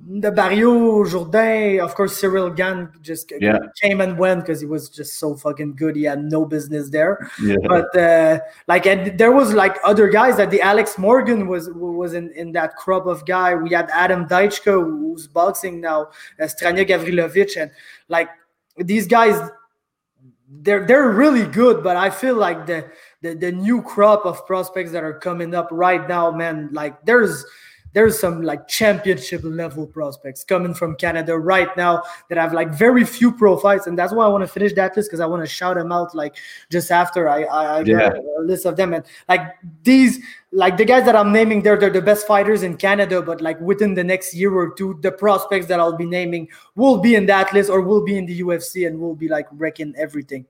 [0.08, 3.58] the Barrio Jourdain, of course, Ciryl Gane just Yeah.
[3.82, 5.96] came and went because he was just so fucking good.
[5.96, 7.30] He had no business there.
[7.42, 7.56] Yeah.
[7.68, 12.14] But uh, like, and there was like other guys that the Alex Morgan was was
[12.14, 13.56] in, in that crop of guy.
[13.56, 17.72] We had Adam Deichko who's boxing now, uh, Strahinja Gavrilovic, and
[18.08, 18.30] like
[18.78, 19.40] these guys,
[20.62, 21.84] they're they're really good.
[21.84, 22.86] But I feel like the
[23.22, 27.44] the the new crop of prospects that are coming up right now, man, like there's
[27.96, 33.06] there's some like championship level prospects coming from Canada right now that have like very
[33.06, 35.42] few pro fights, and that's why I want to finish that list because I want
[35.42, 36.36] to shout them out like
[36.70, 37.98] just after I I, I Yeah.
[38.10, 39.42] got a list of them and like
[39.82, 40.20] these
[40.52, 43.60] like the guys that I'm naming they're they're the best fighters in Canada, but like
[43.62, 47.26] within the next year or two, the prospects that I'll be naming will be in
[47.28, 50.46] that list or will be in the UFC and will be like wrecking everything.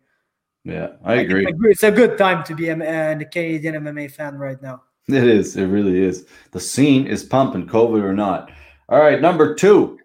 [0.64, 1.44] Yeah, I Like, agree.
[1.46, 4.36] It's a, good- it's a good time to be a, uh, a Canadian MMA fan
[4.36, 4.82] right now.
[5.08, 5.56] It is.
[5.56, 6.26] It really is.
[6.52, 8.52] The scene is pumping, COVID or not.
[8.90, 10.00] All right, number two.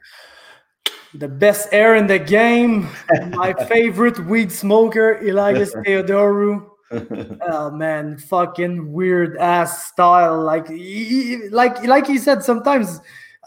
[1.14, 2.86] The best air in the game.
[3.30, 6.66] My favorite weed smoker, Elias Theodorou.
[7.48, 10.42] Oh man, fucking weird ass style.
[10.42, 13.00] Like, he- like, like he said, sometimes,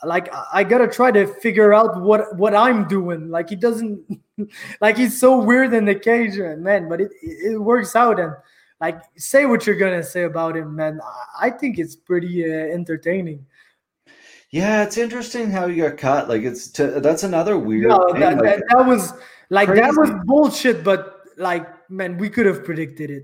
[0.06, 3.30] like I- I gotta try to figure out what what I'm doing.
[3.30, 4.00] Like he doesn't,
[4.80, 6.88] like he's so weird in the cage, man.
[6.88, 8.34] But it it works out and.
[8.84, 11.00] Like, say what you're gonna say about him, man.
[11.40, 13.46] I- think it's pretty uh, entertaining.
[14.50, 16.28] Yeah, it's interesting how you got caught.
[16.28, 17.88] Like it's t- that's another weird.
[17.88, 19.14] No, thing, that, like- that, that was
[19.50, 20.84] like that was bullshit.
[20.84, 23.24] But like, man, we could have predicted it.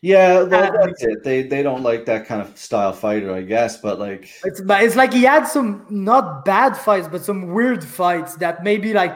[0.00, 1.22] yeah, well, that's it.
[1.24, 3.76] They they don't like that kind of style fighter, I guess.
[3.76, 7.84] But like, It's but it's like he had some not bad fights, but some weird
[7.84, 9.14] fights that maybe like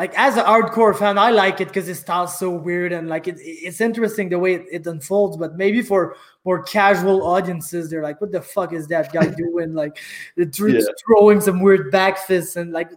[0.00, 3.28] like as a hardcore fan, I like it because his style's so weird and like
[3.28, 5.36] it, it's interesting the way it, it unfolds.
[5.36, 9.74] But maybe for more casual audiences, they're like, "What the fuck is that guy doing?"
[9.74, 9.98] Like,
[10.38, 10.80] the thr- Yeah.
[11.04, 12.90] throwing some weird back fists and like,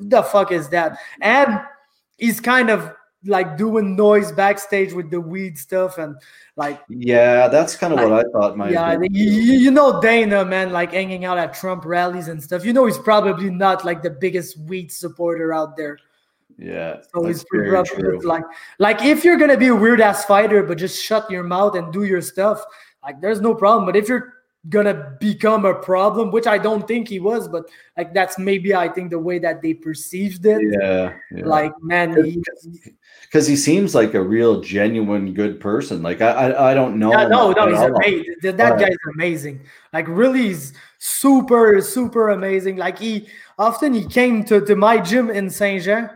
[0.00, 0.98] the fuck is that?
[1.22, 1.62] And
[2.18, 2.92] he's kind of
[3.24, 6.14] like doing noise backstage with the weed stuff and
[6.56, 8.58] like yeah, that's kind of what I thought.
[8.58, 9.14] my yeah, have been.
[9.14, 12.66] you, you you know Dana, man, like hanging out at Trump rallies and stuff.
[12.66, 15.96] You know he's probably not like the biggest weed supporter out there.
[16.60, 17.00] Yeah.
[17.12, 18.20] So that's he's very probably true.
[18.20, 18.44] like
[18.78, 21.92] like if you're gonna be a weird ass fighter, but just shut your mouth and
[21.92, 22.62] do your stuff,
[23.02, 23.86] like there's no problem.
[23.86, 24.34] But if you're
[24.68, 27.64] gonna become a problem, which I don't think he was, but
[27.96, 30.60] like that's maybe I think the way that they perceived it.
[30.78, 31.46] Yeah, yeah.
[31.46, 32.12] Like man,
[33.22, 36.02] because he seems like a real genuine good person.
[36.02, 37.10] Like I I, I don't know.
[37.10, 38.34] Yeah, no, no, he's amazing.
[38.42, 39.62] That, that guy's amazing.
[39.94, 42.76] Like really, he's super, super amazing.
[42.76, 46.10] Like he often he came to, to my gym in Saint Jean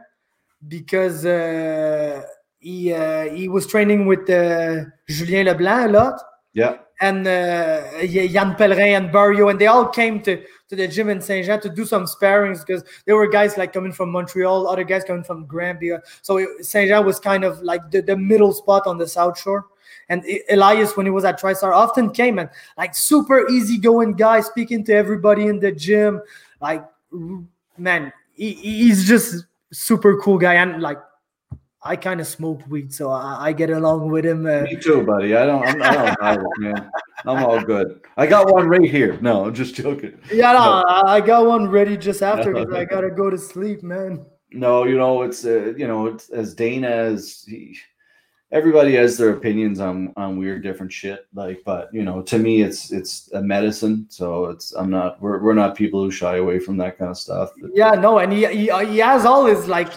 [0.68, 2.22] because uh,
[2.58, 6.20] he uh, he was training with uh, Julien Leblanc a lot
[6.52, 11.08] Yeah, and uh, Y- Pellerin and Barrio, and they all came to, to the gym
[11.10, 14.68] in Saint Jean to do some sparrings because there were guys like coming from Montreal,
[14.68, 15.92] other guys coming from Granby.
[16.22, 19.66] So Saint Jean was kind of like the, the middle spot on the South Shore.
[20.08, 24.84] And Elias, when he was at TriStar, often came and like super easygoing guy, speaking
[24.84, 26.20] to everybody in the gym.
[26.60, 26.84] Like,
[27.78, 30.54] man, he, he's just super cool guy.
[30.54, 30.98] And like,
[31.82, 34.46] I kind of smoke weed, so I, I get along with him.
[34.46, 35.36] Uh, me too, buddy.
[35.36, 35.66] I don't.
[35.66, 36.90] I'm, I don't it, man.
[37.26, 38.00] I'm all good.
[38.16, 39.18] I got one right here.
[39.20, 40.18] No, I'm just joking.
[40.32, 43.82] Yeah, no, I I got one ready just after because I gotta go to sleep,
[43.82, 44.24] man.
[44.50, 47.76] No, you know it's uh, you know it's as Dana as he,
[48.54, 51.26] everybody has their opinions on on weird different shit.
[51.34, 54.06] Like, but you know, to me, it's it's a medicine.
[54.08, 57.18] So it's I'm not we're we're not people who shy away from that kind of
[57.18, 57.50] stuff.
[57.74, 59.92] Yeah, no, and he, he he has all his like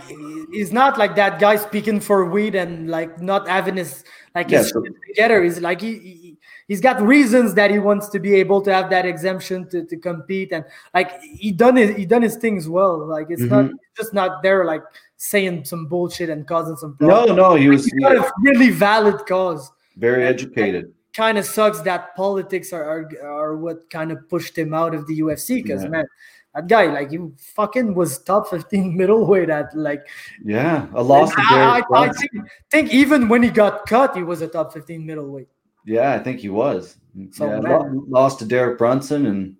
[0.51, 4.03] he's not like that guy speaking for weed and like not having his
[4.36, 5.43] like his Yeah, so- together.
[5.43, 6.36] He's like he, he
[6.68, 9.95] he's got reasons that he wants to be able to have that exemption to, to
[9.97, 13.05] compete and like he done his he done his things well.
[13.05, 13.74] Like it's not Mhm.
[13.95, 14.84] just not there like
[15.18, 17.28] saying some bullshit and causing some problems.
[17.30, 19.72] no, no he was He's got a really valid cause.
[19.97, 20.93] very educated.
[21.13, 25.07] kind of sucks that politics are, are are what kind of pushed him out of
[25.07, 25.89] the UFC because Yeah.
[25.89, 26.05] man,
[26.53, 27.18] that guy like he
[27.55, 30.05] fucking was top 15 middleweight at like
[30.43, 32.32] Yeah, a loss I, I, I think,
[32.70, 35.47] think even when he got cut, he was a top 15 middleweight.
[35.88, 36.97] Yeah, I think he was.
[37.31, 37.95] So, yeah, man.
[37.95, 39.55] lo- lost to Derek Brunson, and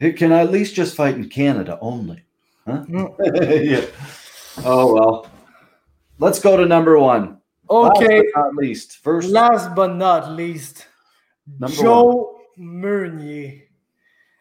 [0.00, 2.24] it can I at least just fight in Canada only,
[2.66, 2.84] huh?
[2.88, 3.14] Mm.
[3.64, 3.86] yeah.
[4.66, 5.26] Oh well.
[6.18, 7.38] Let's go to number one.
[7.70, 8.98] Last Okay, but not least.
[8.98, 10.86] First, last but not least,
[11.60, 13.67] Number Joe Meunier.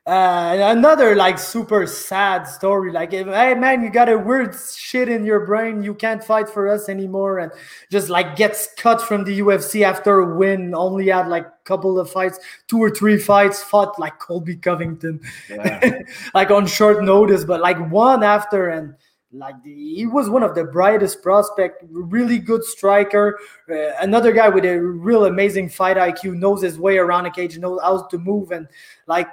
[0.08, 2.94] Uh, another like super sad story.
[2.94, 5.84] Like, hey man, you got a weird shit in your brain.
[5.84, 7.52] You can't fight for us anymore, and
[7.92, 10.74] just like gets cut from the UFC after a win.
[10.74, 12.40] Only had like a couple of fights,
[12.70, 13.62] two or three fights.
[13.62, 16.00] Fought like Colby Covington, yeah.
[16.34, 18.96] like on short notice, but like one after and
[19.34, 23.38] like the, he was one of the brightest prospect really good striker
[23.70, 27.58] uh, another guy with a real amazing fight iq knows his way around a cage
[27.58, 28.70] knows how to move and
[29.06, 29.28] like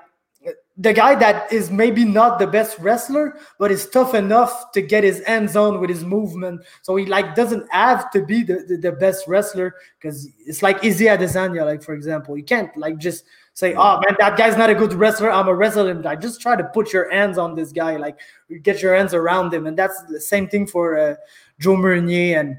[0.77, 5.05] the guy that is maybe not the best wrestler but is tough enough to get
[5.05, 6.62] his hands on with his movement.
[6.83, 10.83] So he like doesn't have to be the, the, the best wrestler because it's like
[10.83, 12.37] Izzy Adesanya like for example.
[12.37, 15.31] You can't like just say oh man that guy's not a good wrestler.
[15.31, 18.18] I'm a wrestler and like just try to put your hands on this guy like
[18.62, 19.66] get your hands around him.
[19.66, 21.14] And that's the same thing for uh,
[21.61, 22.59] Joe Meunier and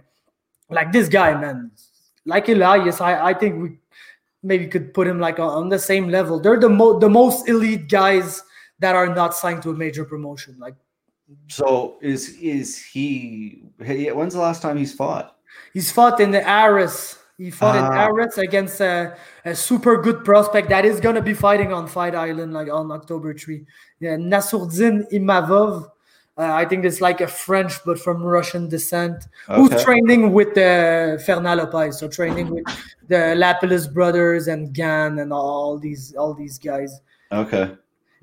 [0.70, 1.72] like this guy man.
[2.24, 3.78] Like Elias I, I think we
[4.45, 6.39] maybe could put him like on the same level.
[6.39, 8.41] They're the mo- the most elite guys
[8.79, 10.55] that are not signed to a major promotion.
[10.59, 10.75] Like,
[11.47, 13.63] so is is he?
[13.79, 15.35] When's the last time he's fought?
[15.73, 17.17] He's fought in the Ares.
[17.37, 17.87] He fought ah.
[17.87, 22.15] in Ares against a, a, super good prospect that is gonna be fighting on Fight
[22.15, 23.65] Island like on October three.
[23.99, 25.89] Yeah, Nassourdine Imavov.
[26.38, 29.55] Uh, I think it's like a French, but from Russian descent, okay.
[29.55, 32.65] who's training with the uh, Fernand Lopez, so training with
[33.07, 36.99] the Lapilus brothers and Gane and all these all these guys.
[37.31, 37.71] Okay.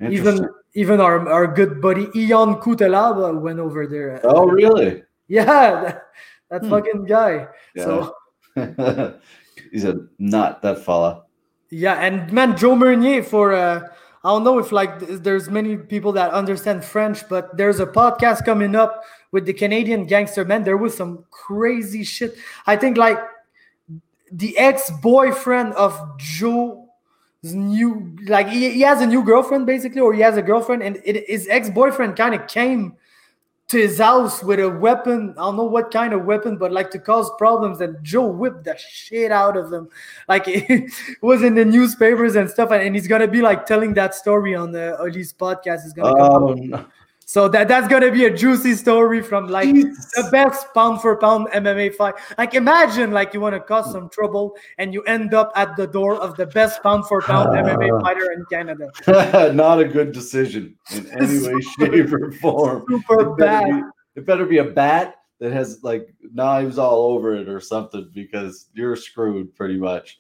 [0.00, 4.20] Even even our, our good buddy Ion Cutelaba went over there.
[4.24, 5.04] Oh really?
[5.28, 6.02] Yeah, that,
[6.50, 6.70] that hmm.
[6.70, 7.48] fucking guy.
[7.74, 7.84] Yeah.
[7.84, 8.14] So
[9.70, 11.24] he's a nut, that fella.
[11.70, 13.88] Yeah, and man, Joe Meunier for uh
[14.24, 18.44] I don't know if like there's many people that understand French, but there's a podcast
[18.44, 19.02] coming up
[19.32, 20.62] with the Canadian gangster man.
[20.62, 22.36] There was some crazy shit.
[22.66, 23.18] I think like
[24.30, 26.86] the ex-boyfriend of Joe's
[27.42, 31.00] new like he, he has a new girlfriend basically, or he has a girlfriend, and
[31.04, 32.96] it, his ex-boyfriend kind of came
[33.72, 35.34] to his house with a weapon.
[35.36, 37.80] I don't know what kind of weapon, but like to cause problems.
[37.80, 39.88] And Joe whipped the shit out of him.
[40.28, 42.70] Like it was in the newspapers and stuff.
[42.70, 45.84] And, and he's gonna be like telling that story on the Elise podcast.
[45.86, 46.86] Is gonna come um, oh, no.
[47.32, 50.04] So that that's gonna be a juicy story from like Jesus.
[50.14, 52.12] the best pound for pound MMA fight.
[52.36, 55.86] Like imagine like you want to cause some trouble and you end up at the
[55.86, 58.90] door of the best pound for pound uh, MMA fighter in Canada.
[59.54, 62.84] Not a good decision in any way, shape, or form.
[62.86, 63.64] Super it bad.
[63.64, 63.82] Be,
[64.16, 68.66] it better be a bat that has like knives all over it or something because
[68.74, 70.18] you're screwed pretty much.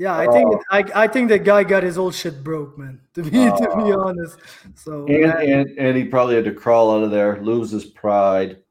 [0.00, 3.02] Yeah, I think uh, I, I think the guy got his old shit broke, man.
[3.14, 4.00] To be uh, to be oh.
[4.00, 4.38] honest,
[4.74, 8.62] so and, and and he probably had to crawl out of there, lose his pride.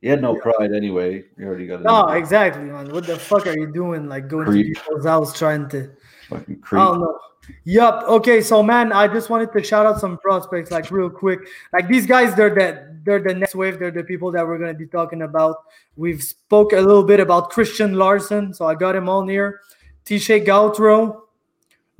[0.00, 0.42] He had no yeah.
[0.42, 1.24] pride anyway.
[1.36, 1.82] He already got it.
[1.82, 2.90] No, exactly, man.
[2.92, 4.08] What the fuck are you doing?
[4.08, 4.74] Like going creep.
[4.74, 5.90] to people's house trying to.
[6.30, 6.80] Fucking creep.
[6.80, 7.18] I don't know.
[7.64, 7.94] Yep.
[8.18, 8.40] Okay.
[8.40, 11.40] So, man, I just wanted to shout out some prospects, like real quick.
[11.74, 13.78] Like these guys, they're the they're the next wave.
[13.78, 15.56] They're the people that we're gonna be talking about.
[15.96, 19.60] We've spoke a little bit about Christian Larson, so I got him on here.
[20.04, 21.22] Tisha Gautreau,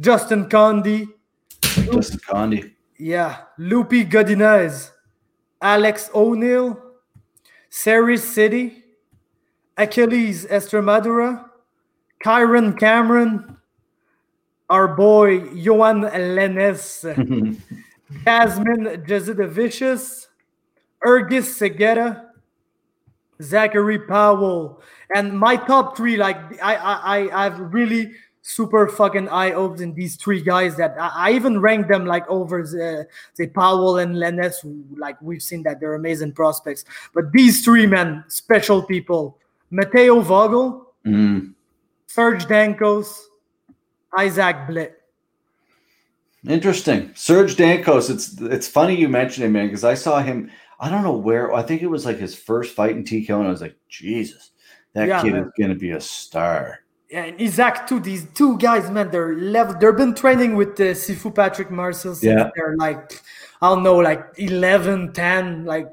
[0.00, 1.08] Justin Conde.
[1.62, 2.72] Justin Conde.
[2.98, 3.36] Yeah.
[3.58, 4.90] Lupi Godinez,
[5.60, 6.78] Alex O'Neill,
[7.70, 8.84] Ceres City,
[9.76, 11.48] Achilles Estremadura,
[12.22, 13.56] Kyron Cameron,
[14.70, 17.00] our boy Johan Lenes,
[18.24, 20.26] Jasmine Jasudavicius,
[21.04, 22.30] Ergis Segura,
[23.44, 24.82] Zachary Powell,
[25.14, 28.12] and my top three, like I, I, I've really
[28.46, 32.28] super fucking eye opened in these three guys that I, I even ranked them like
[32.28, 34.60] over the, say Powell and Lenes.
[34.96, 36.84] Like we've seen that they're amazing prospects,
[37.14, 39.38] but these three men, special people:
[39.70, 41.52] Matteo Vogel, mm.
[42.06, 43.18] Serge Dancos,
[44.16, 44.92] Isaac Blais.
[46.46, 48.10] Interesting, Serge Dancos.
[48.10, 50.50] It's it's funny you mentioned him, man, because I saw him.
[50.80, 51.54] I don't know where.
[51.54, 54.50] I think it was like his first fight in TKO, and I was like, Jesus,
[54.92, 55.44] that yeah, kid man.
[55.44, 56.80] is gonna be a star.
[57.10, 58.00] Yeah, and Isaac too.
[58.00, 59.76] These two guys, man, they're level.
[59.78, 62.50] They've been training with the uh, Sifu Patrick Marcel since yeah.
[62.56, 63.22] they're like,
[63.62, 65.88] I don't know, like 11, 10, like.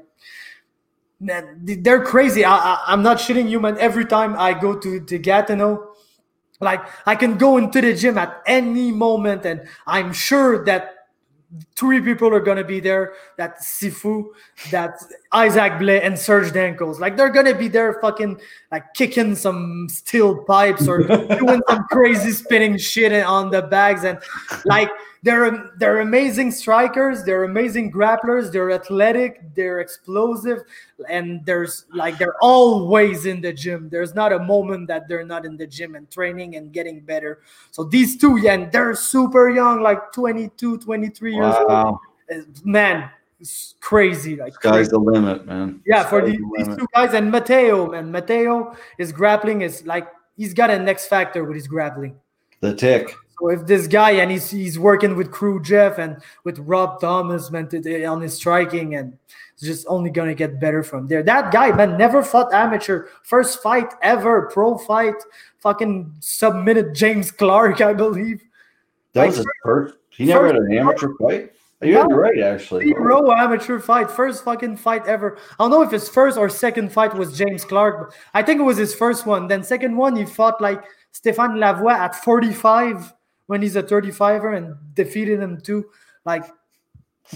[1.24, 2.44] They're crazy.
[2.44, 3.78] I, am not shitting you, man.
[3.78, 5.92] Every time I go to, to Gatineau,
[6.60, 11.01] like I can go into the gym at any moment, and I'm sure that
[11.76, 13.14] three people are gonna be there.
[13.36, 14.26] That Sifu,
[14.70, 14.94] that
[15.32, 16.98] Isaac Blais, and Serge Dancos.
[16.98, 18.40] Like they're gonna be there, fucking
[18.70, 21.02] like kicking some steel pipes or
[21.38, 24.18] doing some crazy spinning shit on the bags, and
[24.64, 24.90] like
[25.22, 30.58] they're they're amazing strikers, they're amazing grapplers, they're athletic, they're explosive,
[31.08, 33.88] and there's like they're always in the gym.
[33.88, 37.40] There's not a moment that they're not in the gym and training and getting better.
[37.70, 42.00] So these two, yeah, and they're super young, like 22, 23 years Wow.
[42.28, 42.64] old.
[42.66, 43.08] Man,
[43.38, 44.36] it's crazy.
[44.36, 44.90] Like Sky's crazy.
[44.90, 45.82] the limit, man.
[45.86, 48.10] Yeah, for Sky's these, the these two guys and Mateo, man.
[48.10, 52.16] Mateo, is grappling is like he's got an X factor with his grappling.
[52.60, 53.14] The tick.
[53.42, 57.50] So if this guy and he's he's working with Crew Jeff and with Rob Thomas,
[57.50, 57.68] man,
[58.06, 59.18] on his striking, and
[59.54, 61.24] it's just only gonna get better from there.
[61.24, 63.08] That guy, man, never fought amateur.
[63.24, 65.16] First fight ever, pro fight.
[65.58, 68.44] Fucking submitted James Clark, I believe.
[69.14, 69.94] That Like, was his first.
[70.10, 71.50] He never had an amateur fight.
[71.80, 72.14] You're No.
[72.14, 72.86] right, actually.
[72.86, 75.36] Zero amateur fight, first fucking fight ever.
[75.58, 78.60] I don't know if his first or second fight was James Clark, but I think
[78.60, 79.48] it was his first one.
[79.48, 83.12] Then second one, he fought like Stéphane Lavoie at 45
[83.52, 85.84] when he's a 35er and defeated him too.
[86.24, 86.44] Like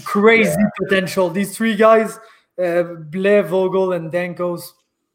[0.03, 1.29] crazy potential.
[1.29, 2.17] These three guys,
[2.59, 4.63] uh, Blair, Vogel, and Dancos.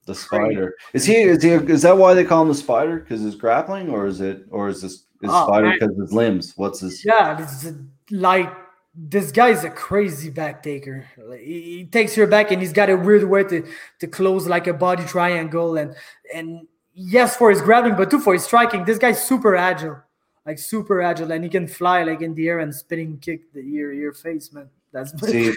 [0.06, 0.76] The spider.
[0.92, 1.16] Is he?
[1.16, 1.50] Is he?
[1.50, 3.00] Is that why they call him the spider?
[3.00, 4.44] Because his grappling, or is it?
[4.52, 4.92] Or is this?
[5.22, 6.52] Is Oh, spider because his limbs?
[6.54, 7.04] What's his?
[7.04, 7.74] Yeah, this is
[8.12, 8.52] like
[8.94, 11.08] this guy's a crazy back taker.
[11.18, 13.66] Like, he, he takes your back and he's got a weird way to
[13.98, 15.96] to close like a body triangle and
[16.32, 18.84] and yes for his grappling, but too for his striking.
[18.84, 20.02] This guy's super agile,
[20.46, 23.60] like super agile, and he can fly like in the air and spinning kick the
[23.60, 24.68] ear your face, man.
[24.92, 25.54] That's See,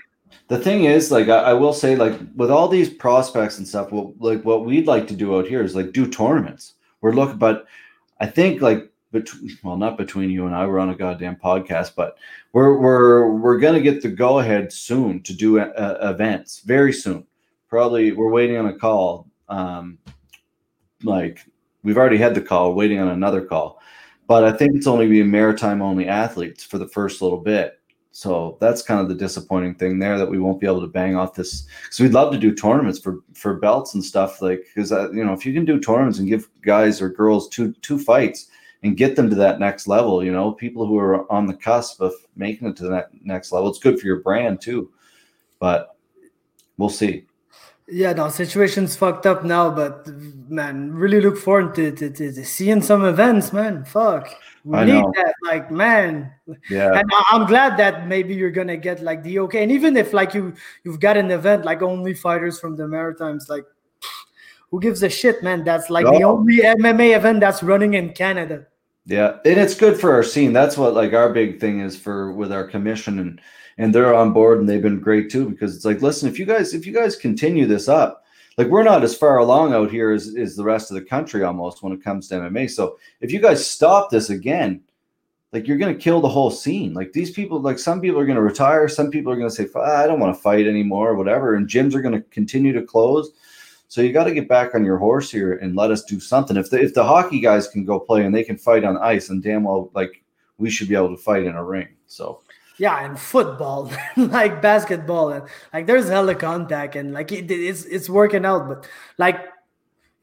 [0.48, 3.92] the thing is, like, I, I will say, like, with all these prospects and stuff,
[3.92, 6.76] what like what we'd like to do out here is like do tournaments.
[7.02, 7.66] We're looking, but
[8.20, 11.94] I think like between, well, not between you and I, we're on a goddamn podcast,
[11.96, 12.18] but
[12.54, 17.26] we're we're we're gonna get the go ahead soon to do uh, events very soon.
[17.70, 19.28] Probably we're waiting on a call.
[19.50, 19.98] Um,
[21.04, 21.46] like
[21.84, 23.82] we've already had the call, waiting on another call,
[24.28, 27.80] but I think it's only being maritime only athletes for the first little bit.
[28.12, 31.18] So that's kind of the disappointing thing there that we won't be able to bang
[31.18, 34.92] off this because we'd love to do tournaments for for belts and stuff like because
[35.14, 38.50] you know if you can do tournaments and give guys or girls two two fights
[38.86, 42.02] and get them to that next level, you know, people who are on the cusp
[42.02, 44.92] of making it to that next level, it's good for your brand too.
[45.60, 45.98] But
[46.78, 47.26] we'll see.
[47.88, 50.08] Yeah, no, situation's fucked up now, but
[50.50, 53.86] man, really look forward to, to, to, to seeing some events, man.
[53.86, 54.28] Fuck.
[54.64, 55.14] We I need know.
[55.16, 56.32] that, like, man.
[56.70, 59.62] Yeah, And I- I'm glad that maybe you're gonna get like the okay.
[59.62, 63.50] And even if like you you've got an event like only fighters from the Maritimes,
[63.50, 63.66] like
[64.72, 65.64] who gives a shit, man?
[65.64, 68.66] That's like the only MMA event that's running in Canada.
[69.06, 70.52] Yeah, and it's good for our scene.
[70.54, 73.40] That's what like our big thing is for with our commission and
[73.78, 76.46] and they're on board and they've been great too because it's like listen, if you
[76.46, 78.24] guys if you guys continue this up,
[78.58, 81.44] like we're not as far along out here as, as the rest of the country
[81.44, 82.70] almost when it comes to MMA.
[82.70, 84.82] So if you guys stop this again,
[85.52, 86.94] like you're gonna kill the whole scene.
[86.94, 90.04] Like these people, like some people are gonna retire, some people are gonna say, "Ah,
[90.04, 93.32] I don't want to fight anymore, or whatever, and gyms are gonna continue to close.
[93.88, 96.58] So you got to get back on your horse here and let us do something.
[96.58, 99.30] If the if the hockey guys can go play and they can fight on ice,
[99.30, 100.24] and damn well, like
[100.58, 101.90] we should be able to fight in a ring.
[102.08, 102.42] So
[102.78, 108.10] Yeah, and football, like basketball, and like there's hella contact, and like it, it's it's
[108.10, 108.68] working out.
[108.68, 109.38] But like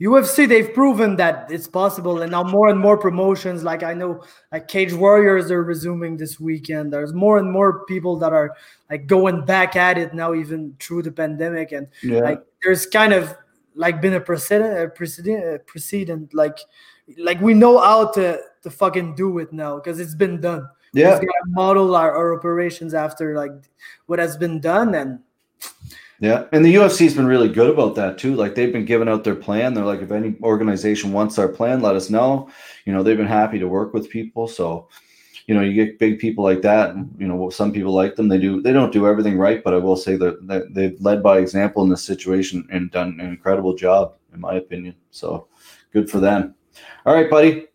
[0.02, 3.62] UFC, they've proven that it's possible, and now more and more promotions.
[3.62, 6.92] Like I know, like Cage Warriors are resuming this weekend.
[6.92, 8.50] There's more and more people that are
[8.90, 13.12] like going back at it now, even through the pandemic, and yeah, like there's kind
[13.12, 13.34] of
[13.76, 16.34] like been a precedent, a precedent, a precedent.
[16.34, 16.58] Like
[17.18, 20.68] like we know how to to fucking do it now because it's been done.
[20.92, 23.52] Yeah, We've got to model our, our operations after like
[24.06, 25.20] what has been done and
[26.20, 26.44] yeah.
[26.52, 28.36] And the UFC's been really good about that too.
[28.36, 29.74] Like they've been giving out their plan.
[29.74, 32.48] They're like, if any organization wants our plan, let us know.
[32.84, 34.46] You know, they've been happy to work with people.
[34.46, 34.88] So
[35.46, 36.90] you know, you get big people like that.
[36.90, 38.28] And, you know, some people like them.
[38.28, 38.62] They do.
[38.62, 41.82] They don't do everything right, but I will say that, that they've led by example
[41.82, 44.94] in this situation and done an incredible job, in my opinion.
[45.10, 45.48] So,
[45.92, 46.54] good for them.
[47.04, 47.66] All right, buddy.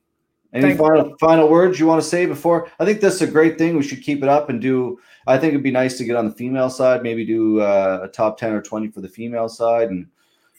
[0.58, 0.88] Any Thank you.
[0.88, 2.72] final final words you want to say before?
[2.80, 3.78] I think this is a great thing.
[3.78, 5.00] We should keep it up and do.
[5.28, 7.04] I think it'd be nice to get on the female side.
[7.04, 10.08] Maybe do uh, a top ten or twenty for the female side, and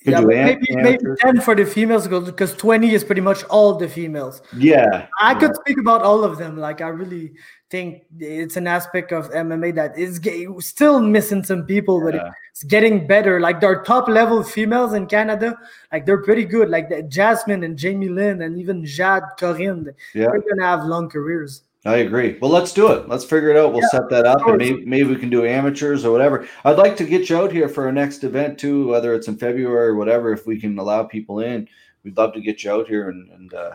[0.05, 3.75] could yeah, but maybe maybe 10 for the females because 20 is pretty much all
[3.77, 4.43] the females.
[4.57, 5.39] Yeah, i yeah.
[5.39, 6.57] could speak about all of them.
[6.57, 7.33] Like i really
[7.70, 10.20] think it's an aspect of mma that is
[10.65, 12.31] still missing some people but Yeah.
[12.51, 13.41] it's getting better.
[13.41, 15.57] Like their top level females in canada.
[15.93, 16.70] Like they're pretty good.
[16.70, 20.29] Like jasmine and jamie lynn and even jade corinne Yeah.
[20.31, 22.36] they're gonna have long careers I agree.
[22.39, 23.09] Well, let's do it.
[23.09, 23.73] Let's figure it out.
[23.73, 26.47] We'll Yeah, set that up, and maybe maybe we can do amateurs or whatever.
[26.66, 29.39] I'd like to get you out here for our next event too, whether it's in
[29.39, 30.31] February or whatever.
[30.31, 31.66] If we can allow people in,
[32.05, 33.70] we'd love to get you out here and, and uh,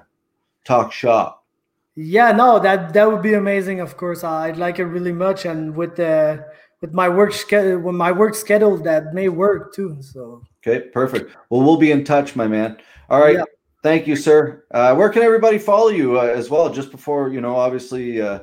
[0.64, 1.44] talk shop.
[1.96, 3.80] Yeah, no, that that would be amazing.
[3.80, 6.46] Of course, I'd like it really much, and with the
[6.82, 9.98] with my work schedule, with my work schedule, that may work too.
[10.02, 11.36] So okay, perfect.
[11.50, 12.78] Well, we'll be in touch, my man.
[13.10, 13.38] All right.
[13.38, 13.44] Yeah.
[13.84, 14.64] Thank you, sir.
[14.72, 16.74] Uh, where can everybody follow you uh, as well?
[16.74, 18.40] Just before you know, obviously, uh,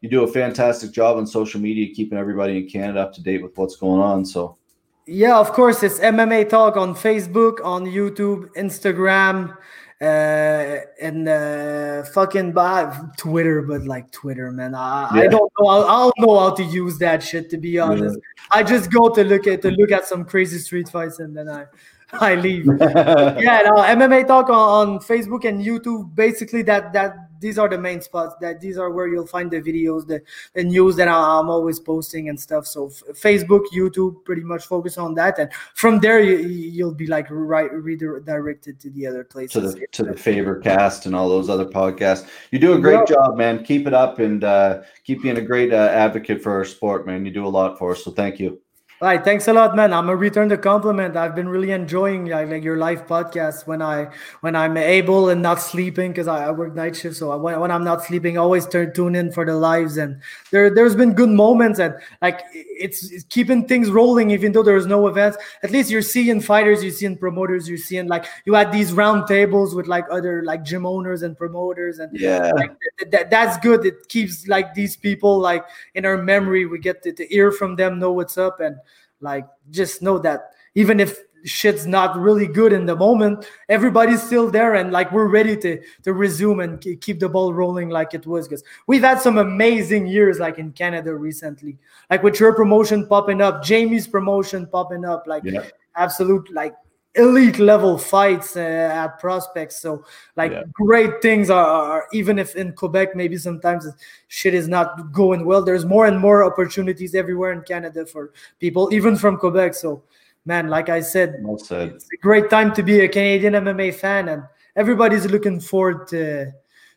[0.00, 3.40] you do a fantastic job on social media, keeping everybody in Canada up to date
[3.40, 4.24] with what's going on.
[4.24, 4.58] So,
[5.06, 9.56] yeah, of course, it's MMA Talk on Facebook, on YouTube, Instagram
[10.00, 15.22] uh, and uh, fucking by Twitter, but like Twitter, man, I, yeah.
[15.22, 15.66] I don't know.
[15.66, 18.16] I, I, don't know how to use that shit to be honest.
[18.16, 18.44] Yeah.
[18.50, 21.50] I just go to look at to look at some crazy street fights, and then
[21.50, 21.66] I
[22.20, 22.66] I leave.
[22.66, 24.54] yeah, no, MMA talk on,
[24.88, 26.14] on Facebook and YouTube.
[26.14, 29.60] Basically, that that these are the main spots that these are where you'll find the
[29.60, 30.22] videos the,
[30.54, 32.66] the news that i'm always posting and stuff.
[32.66, 35.38] So facebook youtube pretty much focus on that.
[35.38, 39.86] And from there you, you'll be like right redirected to the other places to the
[39.92, 42.28] to the Faber cast and all those other podcasts.
[42.50, 43.64] You do a great job man.
[43.64, 47.24] Keep it up and uh, keep being a great uh, advocate for our sport man.
[47.24, 48.60] You do a lot for us so thank you
[49.02, 49.94] all right, thanks a lot, man.
[49.94, 51.16] I'm gonna return the compliment.
[51.16, 54.10] I've been really enjoying like, your live podcast when I
[54.42, 57.16] when I'm able and not sleeping because I, I, work night shift.
[57.16, 59.96] So I, when, when I'm not sleeping, I always turn tune in for the lives.
[59.96, 60.20] And
[60.50, 64.84] there there's been good moments and like it's, it's keeping things rolling even though there's
[64.84, 65.38] no events.
[65.62, 69.26] At least you're seeing fighters, you're seeing promoters, you're seeing like you had these round
[69.26, 73.56] tables with like other like gym owners and promoters and yeah, like, th- th- that's
[73.60, 73.86] good.
[73.86, 75.64] It keeps like these people like
[75.94, 76.66] in our memory.
[76.66, 78.76] We get to, to hear from them, know what's up and
[79.20, 84.50] like, just know that even if shit's not really good in the moment, everybody's still
[84.50, 88.26] there, and like we're ready to to resume and keep the ball rolling like it
[88.26, 88.46] was.
[88.46, 91.78] Because we've had some amazing years, like in Canada recently,
[92.10, 95.64] like with your promotion popping up, Jamie's promotion popping up, like yeah.
[95.96, 96.74] absolute like
[97.16, 100.04] elite level fights uh, at prospects so
[100.36, 100.62] like yeah.
[100.72, 103.84] great things are, are, even if in quebec maybe sometimes
[104.28, 108.88] shit is not going well there's more and more opportunities everywhere in canada for people
[108.92, 110.00] even from quebec so
[110.44, 111.88] man like i said, well said.
[111.88, 114.44] it's a great time to be a canadian mma fan and
[114.76, 116.52] everybody's looking forward to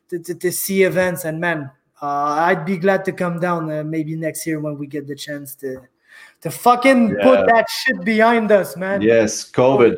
[0.10, 1.72] to, to, to see events and man
[2.03, 5.15] uh, i'd be glad to come down uh, maybe next year when we get the
[5.15, 5.81] chance to
[6.43, 7.23] to fucking yeah.
[7.23, 9.01] put that shit behind us, man.
[9.01, 9.97] Yes, COVID.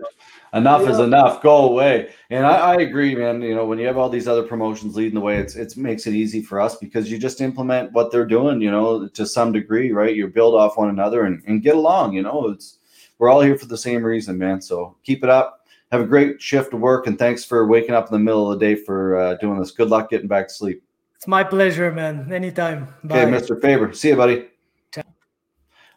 [0.54, 0.90] Enough yeah.
[0.92, 1.42] is enough.
[1.42, 2.14] Go away.
[2.30, 3.42] And I, I, agree, man.
[3.42, 6.08] You know, when you have all these other promotions leading the way, it's it makes
[6.08, 9.52] it easy for us because you just implement what they're doing, you know, to some
[9.52, 10.16] degree, right?
[10.16, 12.48] You build off one another and, and get along, you know.
[12.50, 12.78] It's
[13.18, 14.62] we're all here for the same reason, man.
[14.62, 15.68] So keep it up.
[15.92, 18.58] Have a great shift of work and thanks for waking up in the middle of
[18.58, 19.72] the day for uh, doing this.
[19.72, 20.84] Good luck getting back to sleep.
[21.16, 22.32] It's my pleasure, man.
[22.32, 22.94] Anytime.
[23.04, 23.24] Bye.
[23.24, 23.60] Okay, Mr.
[23.60, 23.94] Faber.
[23.94, 24.48] See you, buddy.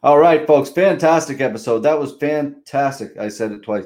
[0.00, 0.70] All right, folks.
[0.70, 1.80] Fantastic episode.
[1.80, 3.16] That was fantastic.
[3.18, 3.84] I said it twice.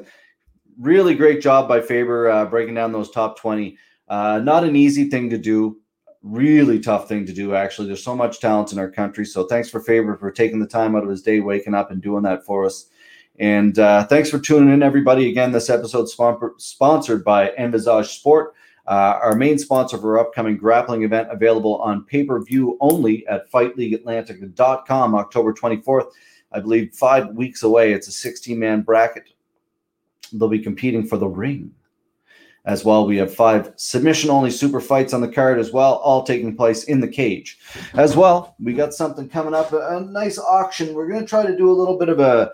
[0.79, 3.79] Really great job by Faber uh, breaking down those top 20.
[4.09, 5.79] Uh, not an easy thing to do.
[6.23, 7.87] Really tough thing to do, actually.
[7.87, 9.25] There's so much talent in our country.
[9.25, 12.03] So thanks for Faber for taking the time out of his day, waking up and
[12.03, 12.91] doing that for us.
[13.39, 15.31] And uh, thanks for tuning in, everybody.
[15.31, 16.09] Again, this episode
[16.59, 18.55] sponsored by Envisage Sport.
[18.87, 25.15] Uh, our main sponsor for our upcoming grappling event available on pay-per-view only at fightleagueatlantic.com
[25.15, 26.11] October 24th.
[26.51, 27.93] I believe five weeks away.
[27.93, 29.29] It's a 16-man bracket.
[30.33, 31.73] They'll be competing for the ring.
[32.65, 36.57] As well, we have five submission-only super fights on the card as well, all taking
[36.57, 37.59] place in the cage.
[37.95, 40.95] As well, we got something coming up, a, a nice auction.
[40.95, 42.53] We're going to try to do a little bit of a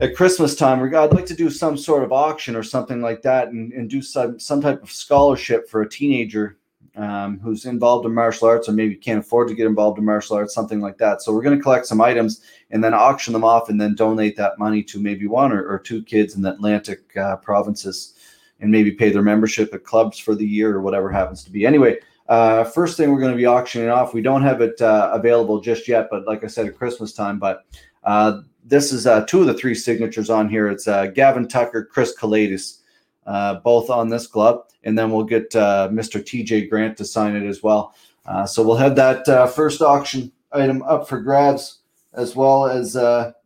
[0.00, 3.48] at Christmas time, I'd like to do some sort of auction or something like that,
[3.48, 6.58] and, and do some some type of scholarship for a teenager
[6.96, 10.36] um, who's involved in martial arts or maybe can't afford to get involved in martial
[10.36, 11.22] arts, something like that.
[11.22, 14.36] So we're going to collect some items and then auction them off, and then donate
[14.36, 18.14] that money to maybe one or, or two kids in the Atlantic uh, provinces,
[18.60, 21.66] and maybe pay their membership at clubs for the year or whatever happens to be.
[21.66, 21.98] Anyway.
[22.28, 24.14] Uh, first thing we're going to be auctioning off.
[24.14, 27.40] We don't have it uh, available just yet, but like I said, at Christmas time.
[27.40, 27.64] But
[28.04, 30.68] uh, this is uh, two of the three signatures on here.
[30.68, 32.78] It's uh, Gavin Tucker, Chris Kelades,
[33.26, 36.22] uh, both on this glove, and then we'll get uh, Mr.
[36.22, 37.94] TJ Grant to sign it as well.
[38.26, 41.78] Uh, so we'll have that uh, first auction item up for grabs,
[42.14, 42.94] as well as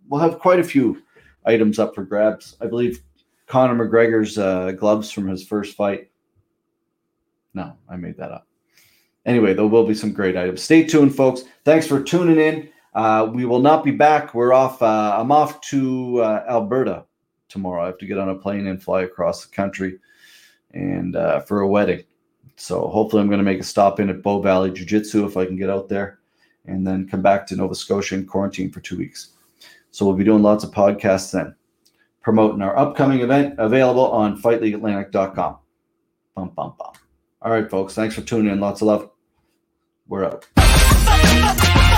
[0.09, 1.03] we'll have quite a few
[1.45, 2.57] items up for grabs.
[2.61, 3.03] I believe
[3.47, 4.37] Conor McGregor's
[4.79, 6.11] gloves from his first fight.
[7.55, 8.49] No, I made that up.
[9.27, 10.63] Anyway, there will be some great items.
[10.63, 11.45] Stay tuned, folks.
[11.65, 12.69] Thanks for tuning in.
[12.95, 14.35] Uh, we will not be back.
[14.35, 14.81] We're off.
[14.81, 17.05] Uh, I'm off to uh, Alberta
[17.49, 17.83] tomorrow.
[17.83, 19.99] I have to get on a plane and fly across the country,
[20.73, 22.05] and uh, for a wedding.
[22.57, 25.37] So hopefully, I'm going to make a stop in at Bow Valley Jiu Jitsu if
[25.37, 26.21] I can get out there,
[26.67, 29.31] and then come back to Nova Scotia and quarantine for two weeks.
[29.91, 31.55] So we'll be doing lots of podcasts then,
[32.23, 35.57] promoting our upcoming event available on FightLeagueAtlantic.com.
[36.37, 36.93] Bum bum bum.
[37.43, 37.95] All right, folks.
[37.95, 38.61] Thanks for tuning in.
[38.61, 39.11] Lots of love.
[40.07, 41.91] We're out.